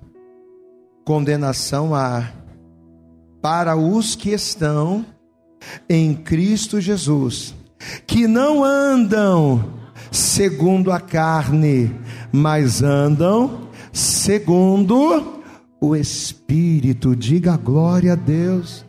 [1.05, 2.32] condenação há
[3.45, 5.05] para os que estão
[5.86, 7.55] em Cristo Jesus,
[8.07, 11.95] que não andam segundo a carne,
[12.32, 15.42] mas andam segundo
[15.78, 17.14] o Espírito.
[17.14, 18.82] Diga glória a Deus.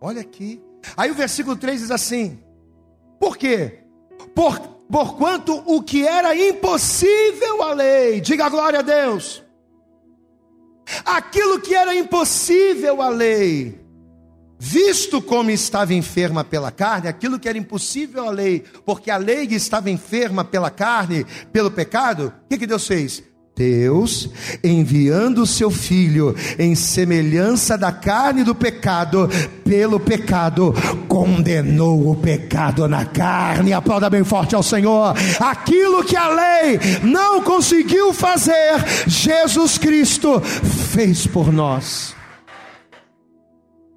[0.00, 0.62] Olha aqui.
[0.96, 2.38] Aí o versículo 3 diz assim:
[3.20, 3.80] Por quê?
[4.34, 4.58] Por,
[4.90, 9.44] porquanto o que era impossível à lei, diga glória a Deus
[11.04, 13.80] Aquilo que era impossível à lei,
[14.58, 19.46] visto como estava enferma pela carne, aquilo que era impossível à lei, porque a lei
[19.46, 23.29] estava enferma pela carne, pelo pecado, o que, que Deus fez?
[23.56, 24.30] Deus,
[24.64, 29.28] enviando o seu filho em semelhança da carne do pecado,
[29.64, 30.74] pelo pecado,
[31.06, 33.72] condenou o pecado na carne.
[33.72, 35.14] Aplauda bem forte ao Senhor.
[35.38, 42.14] Aquilo que a lei não conseguiu fazer, Jesus Cristo fez por nós.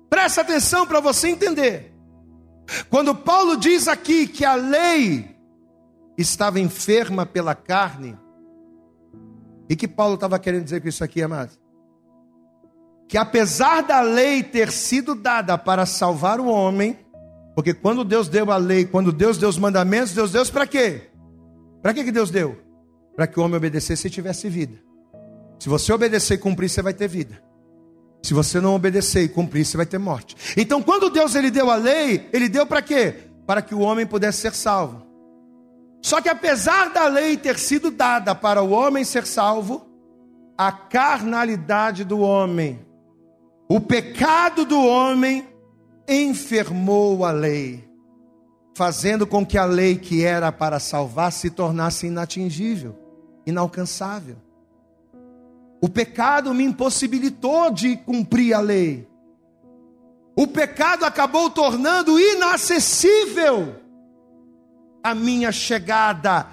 [0.10, 1.94] Presta atenção para você entender.
[2.90, 5.36] Quando Paulo diz aqui que a lei
[6.18, 8.16] estava enferma pela carne,
[9.74, 11.60] e que Paulo estava querendo dizer com isso aqui, amados?
[13.10, 17.00] Que apesar da lei ter sido dada para salvar o homem,
[17.56, 21.10] porque quando Deus deu a lei, quando Deus deu os mandamentos, Deus deu para quê?
[21.82, 22.56] Para que, Deus deu?
[23.16, 24.78] Para que o homem obedecesse e tivesse vida.
[25.58, 27.42] Se você obedecer e cumprir, você vai ter vida.
[28.22, 30.36] Se você não obedecer e cumprir, você vai ter morte.
[30.56, 33.16] Então, quando Deus ele deu a lei, ele deu para quê?
[33.48, 35.13] Para que o homem pudesse ser salvo.
[36.04, 39.88] Só que apesar da lei ter sido dada para o homem ser salvo,
[40.58, 42.86] a carnalidade do homem,
[43.70, 45.48] o pecado do homem
[46.06, 47.88] enfermou a lei,
[48.76, 53.00] fazendo com que a lei que era para salvar se tornasse inatingível,
[53.46, 54.36] inalcançável.
[55.82, 59.08] O pecado me impossibilitou de cumprir a lei.
[60.36, 63.83] O pecado acabou tornando inacessível
[65.04, 66.48] a minha chegada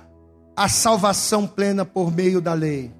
[0.56, 2.92] à salvação plena por meio da lei.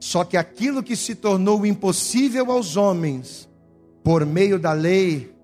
[0.00, 3.46] Só que aquilo que se tornou impossível aos homens
[4.02, 5.36] por meio da lei,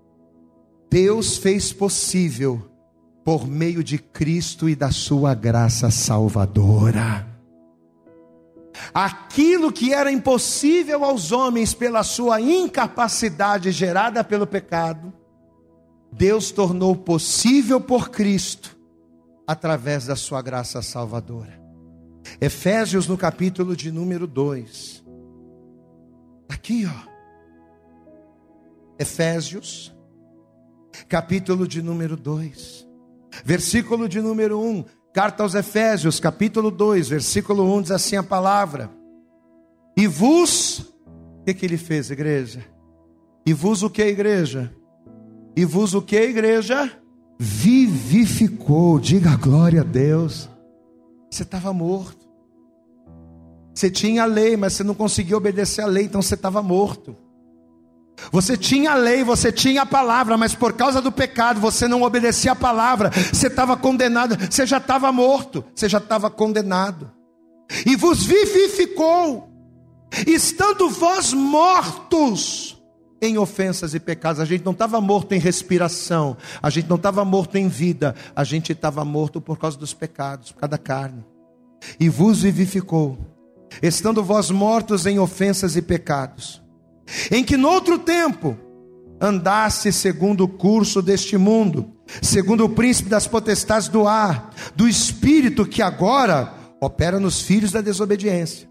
[0.90, 2.70] Deus fez possível
[3.22, 7.26] por meio de Cristo e da sua graça salvadora.
[8.94, 15.12] Aquilo que era impossível aos homens pela sua incapacidade gerada pelo pecado,
[16.10, 18.75] Deus tornou possível por Cristo
[19.46, 21.60] através da sua graça salvadora.
[22.40, 25.04] Efésios no capítulo de número 2.
[26.48, 27.16] Aqui, ó.
[28.98, 29.94] Efésios,
[31.08, 32.86] capítulo de número 2.
[33.44, 34.84] Versículo de número 1.
[35.12, 38.90] Carta aos Efésios, capítulo 2, versículo 1 diz assim a palavra:
[39.96, 40.94] E vos
[41.46, 42.64] que, que ele fez, igreja?
[43.46, 44.74] E vos o que, igreja?
[45.54, 46.90] E vos o que, igreja?
[47.38, 50.48] Vivificou, diga glória a Deus.
[51.30, 52.26] Você estava morto.
[53.74, 57.14] Você tinha a lei, mas você não conseguia obedecer a lei, então você estava morto.
[58.32, 62.02] Você tinha a lei, você tinha a palavra, mas por causa do pecado você não
[62.02, 67.12] obedecia a palavra, você estava condenado, você já estava morto, você já estava condenado.
[67.84, 69.50] E vos vivificou,
[70.26, 72.75] estando vós mortos
[73.20, 74.40] em ofensas e pecados.
[74.40, 78.44] A gente não estava morto em respiração, a gente não estava morto em vida, a
[78.44, 81.24] gente estava morto por causa dos pecados, por causa da carne.
[82.00, 83.18] E vos vivificou,
[83.82, 86.62] estando vós mortos em ofensas e pecados,
[87.30, 88.56] em que no outro tempo
[89.20, 91.92] andasse segundo o curso deste mundo,
[92.22, 97.80] segundo o príncipe das potestades do ar, do espírito que agora opera nos filhos da
[97.80, 98.68] desobediência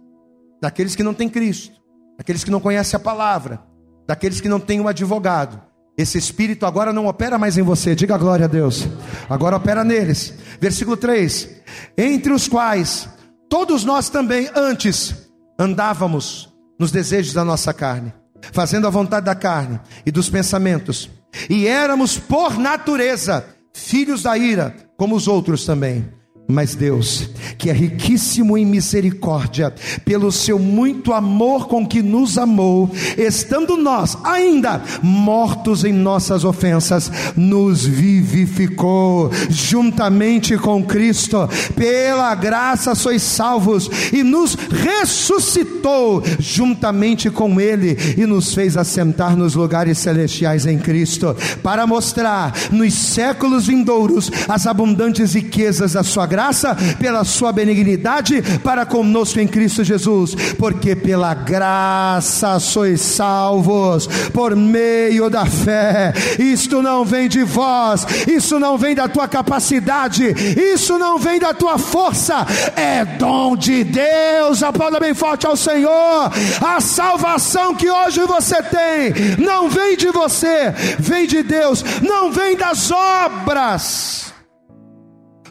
[0.62, 1.80] daqueles que não têm Cristo,
[2.18, 3.62] daqueles que não conhecem a palavra,
[4.08, 5.62] daqueles que não têm um advogado.
[5.98, 8.88] Esse espírito agora não opera mais em você, diga glória a Deus.
[9.30, 10.34] Agora opera neles.
[10.60, 11.50] Versículo 3:
[11.98, 13.08] Entre os quais
[13.50, 18.14] todos nós também antes andávamos nos desejos da nossa carne,
[18.52, 21.10] fazendo a vontade da carne e dos pensamentos,
[21.50, 26.06] e éramos por natureza filhos da ira, como os outros também.
[26.48, 27.28] Mas Deus,
[27.58, 29.74] que é riquíssimo em misericórdia,
[30.04, 37.12] pelo seu muito amor com que nos amou, estando nós ainda mortos em nossas ofensas,
[37.36, 47.98] nos vivificou juntamente com Cristo, pela graça sois salvos, e nos ressuscitou juntamente com Ele,
[48.18, 54.68] e nos fez assentar nos lugares celestiais em Cristo, para mostrar nos séculos vindouros as
[54.68, 60.94] abundantes riquezas da Sua graça graça, pela sua benignidade para conosco em Cristo Jesus, porque
[60.94, 66.14] pela graça sois salvos por meio da fé.
[66.38, 70.26] Isto não vem de vós, isso não vem da tua capacidade,
[70.74, 74.62] isso não vem da tua força, é dom de Deus.
[74.62, 76.32] Aplauda bem forte ao Senhor.
[76.62, 82.58] A salvação que hoje você tem não vem de você, vem de Deus, não vem
[82.58, 84.35] das obras.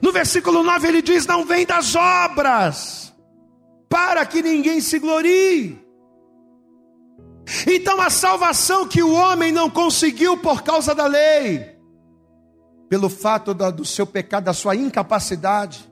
[0.05, 3.11] No versículo 9 ele diz: Não vem das obras,
[3.89, 5.83] para que ninguém se glorie.
[7.67, 11.79] Então a salvação que o homem não conseguiu por causa da lei,
[12.87, 15.91] pelo fato da, do seu pecado, da sua incapacidade,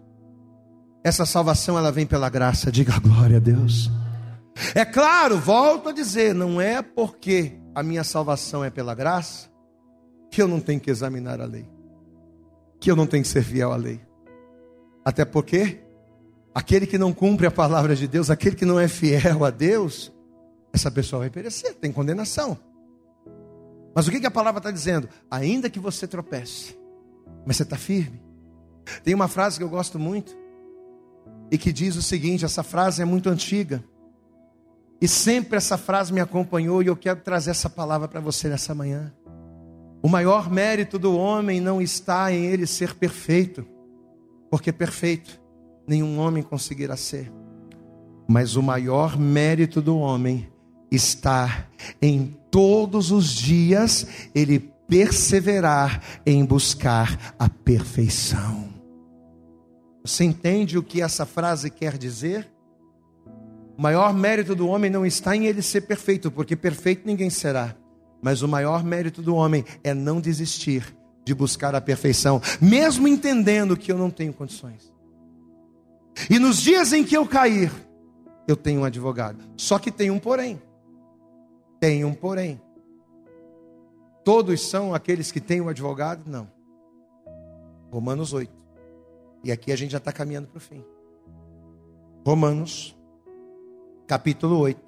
[1.02, 3.90] essa salvação ela vem pela graça, diga glória a Deus.
[4.74, 9.48] É claro, volto a dizer, não é porque a minha salvação é pela graça
[10.30, 11.66] que eu não tenho que examinar a lei
[12.82, 14.00] que eu não tenho que ser fiel à lei.
[15.04, 15.80] Até porque
[16.52, 20.12] aquele que não cumpre a palavra de Deus, aquele que não é fiel a Deus,
[20.72, 22.58] essa pessoa vai perecer, tem condenação.
[23.94, 25.08] Mas o que, a palavra está dizendo?
[25.30, 26.76] Ainda que você tropece,
[27.46, 28.20] mas você está firme.
[29.04, 30.36] Tem uma frase que eu gosto muito
[31.52, 33.84] e que diz o seguinte: essa frase é muito antiga.
[35.00, 38.74] E sempre essa frase me acompanhou e eu quero trazer essa palavra para você nessa
[38.74, 39.12] manhã.
[40.03, 43.64] O maior mérito do homem não está em ele ser perfeito,
[44.50, 45.40] porque perfeito
[45.86, 47.32] nenhum homem conseguirá ser.
[48.28, 50.48] Mas o maior mérito do homem
[50.90, 51.68] está
[52.00, 58.70] em todos os dias ele perseverar em buscar a perfeição.
[60.05, 62.53] Você entende o que essa frase quer dizer?
[63.78, 67.76] O maior mérito do homem não está em ele ser perfeito, porque perfeito ninguém será.
[68.22, 73.76] Mas o maior mérito do homem é não desistir de buscar a perfeição, mesmo entendendo
[73.76, 74.92] que eu não tenho condições.
[76.30, 77.72] E nos dias em que eu cair,
[78.46, 79.42] eu tenho um advogado.
[79.56, 80.60] Só que tem um porém.
[81.80, 82.60] Tem um porém.
[84.24, 86.22] Todos são aqueles que têm um advogado?
[86.26, 86.48] Não.
[87.90, 88.52] Romanos 8.
[89.44, 90.84] E aqui a gente já está caminhando para o fim.
[92.24, 92.96] Romanos,
[94.06, 94.80] capítulo 8,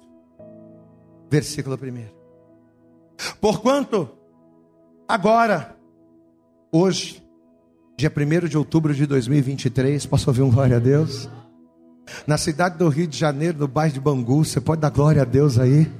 [1.29, 2.14] versículo 1.
[3.39, 4.09] Porquanto,
[5.07, 5.75] agora,
[6.71, 7.23] hoje,
[7.97, 11.29] dia 1 de outubro de 2023, posso ouvir um glória a Deus?
[12.27, 15.25] Na cidade do Rio de Janeiro, no bairro de Bangu, você pode dar glória a
[15.25, 15.91] Deus aí?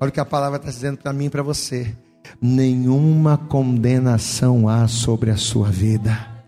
[0.00, 1.96] Olha o que a palavra está dizendo para mim e para você:
[2.40, 6.39] nenhuma condenação há sobre a sua vida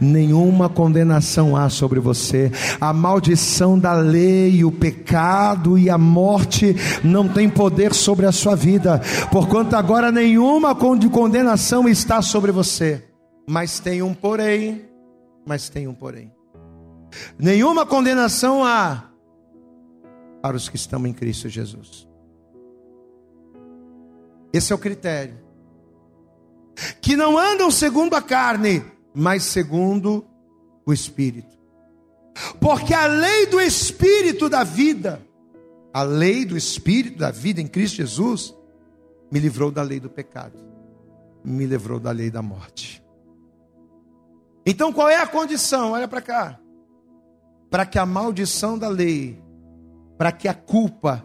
[0.00, 2.50] nenhuma condenação há sobre você.
[2.80, 8.54] A maldição da lei, o pecado e a morte não tem poder sobre a sua
[8.54, 9.00] vida,
[9.30, 13.04] porquanto agora nenhuma condenação está sobre você.
[13.48, 14.84] Mas tem um porém,
[15.46, 16.32] mas tem um porém.
[17.38, 19.04] Nenhuma condenação há
[20.40, 22.08] para os que estão em Cristo Jesus.
[24.52, 25.38] Esse é o critério.
[27.00, 28.82] Que não andam segundo a carne,
[29.14, 30.26] mas segundo
[30.86, 31.58] o Espírito.
[32.60, 35.20] Porque a lei do Espírito da vida,
[35.92, 38.54] a lei do Espírito da vida em Cristo Jesus,
[39.30, 40.58] me livrou da lei do pecado,
[41.44, 43.02] me livrou da lei da morte.
[44.64, 45.92] Então qual é a condição?
[45.92, 46.60] Olha para cá.
[47.70, 49.40] Para que a maldição da lei,
[50.18, 51.24] para que a culpa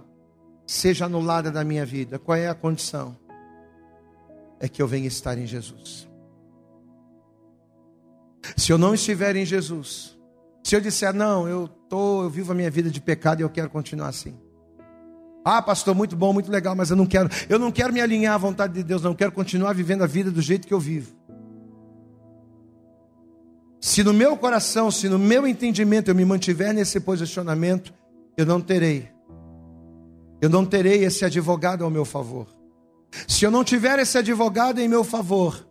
[0.66, 3.16] seja anulada da minha vida, qual é a condição?
[4.60, 6.08] É que eu venha estar em Jesus.
[8.56, 10.18] Se eu não estiver em Jesus,
[10.64, 13.50] se eu disser, não, eu, tô, eu vivo a minha vida de pecado e eu
[13.50, 14.36] quero continuar assim.
[15.44, 18.34] Ah, pastor, muito bom, muito legal, mas eu não quero, eu não quero me alinhar
[18.34, 20.80] à vontade de Deus, não, eu quero continuar vivendo a vida do jeito que eu
[20.80, 21.16] vivo.
[23.80, 27.94] Se no meu coração, se no meu entendimento eu me mantiver nesse posicionamento,
[28.36, 29.10] eu não terei.
[30.42, 32.48] Eu não terei esse advogado ao meu favor.
[33.28, 35.65] Se eu não tiver esse advogado em meu favor,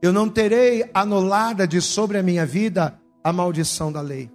[0.00, 4.30] eu não terei anulada de sobre a minha vida a maldição da lei,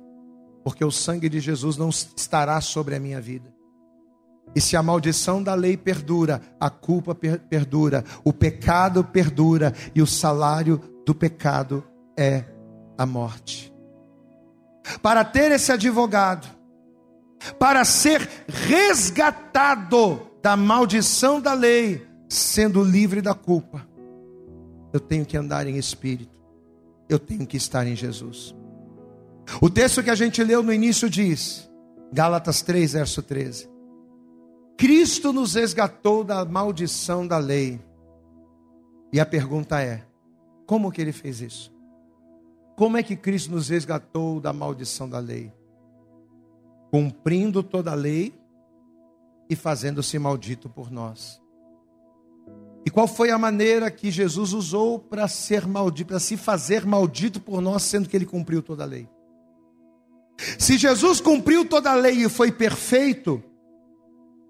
[0.63, 3.53] porque o sangue de Jesus não estará sobre a minha vida.
[4.55, 10.01] E se a maldição da lei perdura, a culpa per perdura, o pecado perdura e
[10.01, 11.83] o salário do pecado
[12.17, 12.43] é
[12.97, 13.73] a morte.
[15.01, 16.47] Para ter esse advogado,
[17.57, 23.87] para ser resgatado da maldição da lei, sendo livre da culpa,
[24.93, 26.37] eu tenho que andar em espírito,
[27.09, 28.55] eu tenho que estar em Jesus.
[29.59, 31.69] O texto que a gente leu no início diz,
[32.13, 33.67] Gálatas 3, verso 13:
[34.77, 37.81] Cristo nos resgatou da maldição da lei.
[39.11, 40.05] E a pergunta é:
[40.65, 41.73] como que ele fez isso?
[42.75, 45.51] Como é que Cristo nos resgatou da maldição da lei?
[46.91, 48.33] Cumprindo toda a lei
[49.49, 51.42] e fazendo-se maldito por nós.
[52.85, 57.39] E qual foi a maneira que Jesus usou para ser maldito, para se fazer maldito
[57.39, 59.07] por nós, sendo que ele cumpriu toda a lei?
[60.59, 63.41] Se Jesus cumpriu toda a lei e foi perfeito,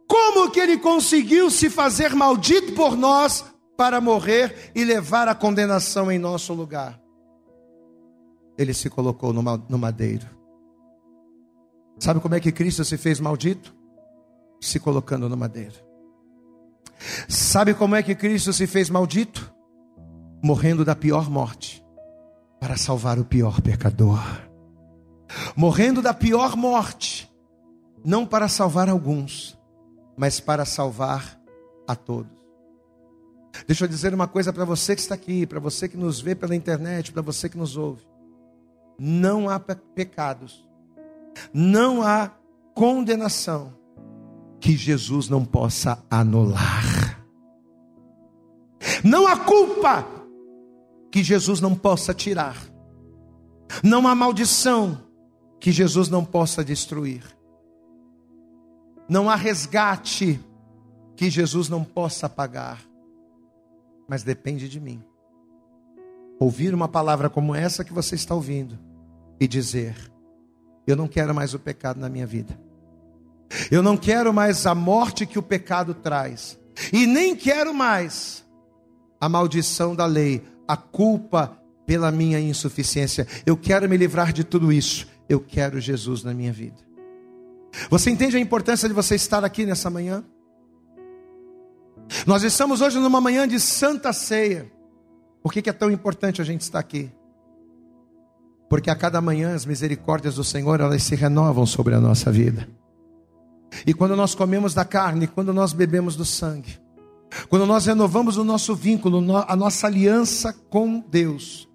[0.07, 3.45] como que ele conseguiu se fazer maldito por nós
[3.77, 6.99] para morrer e levar a condenação em nosso lugar?
[8.57, 10.27] Ele se colocou no madeiro.
[11.99, 13.75] Sabe como é que Cristo se fez maldito?
[14.61, 15.75] Se colocando no madeiro.
[17.27, 19.53] Sabe como é que Cristo se fez maldito?
[20.43, 21.83] Morrendo da pior morte
[22.59, 24.19] para salvar o pior pecador.
[25.55, 27.29] Morrendo da pior morte,
[28.05, 29.59] não para salvar alguns,
[30.15, 31.39] mas para salvar
[31.87, 32.31] a todos.
[33.67, 36.35] Deixa eu dizer uma coisa para você que está aqui, para você que nos vê
[36.35, 38.05] pela internet, para você que nos ouve.
[38.97, 40.67] Não há pecados,
[41.53, 42.31] não há
[42.73, 43.73] condenação
[44.63, 47.21] que Jesus não possa anular.
[49.03, 50.07] Não há culpa
[51.11, 52.55] que Jesus não possa tirar.
[53.83, 55.01] Não há maldição
[55.59, 57.25] que Jesus não possa destruir.
[59.09, 60.39] Não há resgate
[61.17, 62.81] que Jesus não possa pagar,
[64.07, 65.03] mas depende de mim.
[66.39, 68.79] Ouvir uma palavra como essa que você está ouvindo
[69.41, 69.93] e dizer:
[70.87, 72.57] Eu não quero mais o pecado na minha vida.
[73.69, 76.57] Eu não quero mais a morte que o pecado traz.
[76.91, 78.43] E nem quero mais
[79.19, 83.27] a maldição da lei, a culpa pela minha insuficiência.
[83.45, 85.07] Eu quero me livrar de tudo isso.
[85.29, 86.77] Eu quero Jesus na minha vida.
[87.89, 90.23] Você entende a importância de você estar aqui nessa manhã?
[92.27, 94.71] Nós estamos hoje numa manhã de santa ceia.
[95.41, 97.11] Por que, é tão importante a gente estar aqui?
[98.69, 102.67] Porque a cada manhã as misericórdias do Senhor elas se renovam sobre a nossa vida.
[103.85, 106.79] E quando nós comemos da carne, quando nós bebemos do sangue,
[107.49, 111.67] quando nós renovamos o nosso vínculo, a nossa aliança com Deus,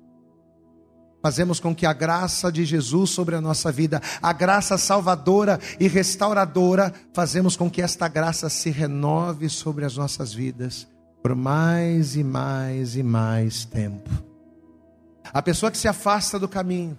[1.23, 5.89] fazemos com que a graça de Jesus sobre a nossa vida, a graça salvadora e
[5.89, 10.87] restauradora, fazemos com que esta graça se renove sobre as nossas vidas
[11.23, 14.09] por mais e mais e mais tempo.
[15.33, 16.97] A pessoa que se afasta do caminho,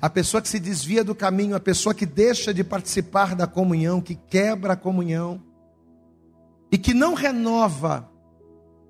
[0.00, 4.00] a pessoa que se desvia do caminho, a pessoa que deixa de participar da comunhão,
[4.00, 5.42] que quebra a comunhão
[6.70, 8.10] e que não renova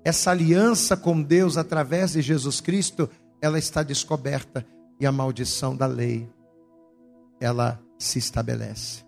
[0.03, 3.09] essa aliança com Deus através de Jesus Cristo,
[3.41, 4.65] ela está descoberta
[4.99, 6.27] e a maldição da lei
[7.39, 9.05] ela se estabelece.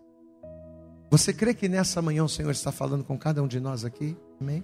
[1.09, 4.15] Você crê que nessa manhã o Senhor está falando com cada um de nós aqui?
[4.39, 4.63] Amém?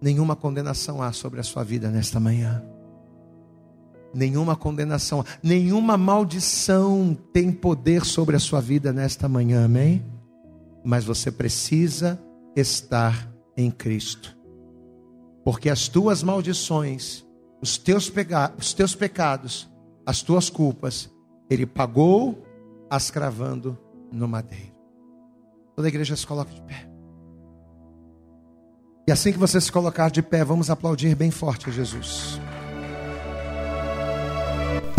[0.00, 2.62] Nenhuma condenação há sobre a sua vida nesta manhã.
[4.12, 10.04] Nenhuma condenação, nenhuma maldição tem poder sobre a sua vida nesta manhã, amém?
[10.84, 12.20] Mas você precisa
[12.56, 14.36] estar em Cristo.
[15.44, 17.24] Porque as tuas maldições,
[17.62, 18.12] os teus,
[18.58, 19.70] os teus pecados,
[20.04, 21.08] as tuas culpas,
[21.48, 22.44] Ele pagou
[22.90, 23.78] as cravando
[24.10, 24.74] no madeiro.
[25.76, 26.88] Toda a igreja se coloca de pé.
[29.06, 32.40] E assim que você se colocar de pé, vamos aplaudir bem forte a Jesus.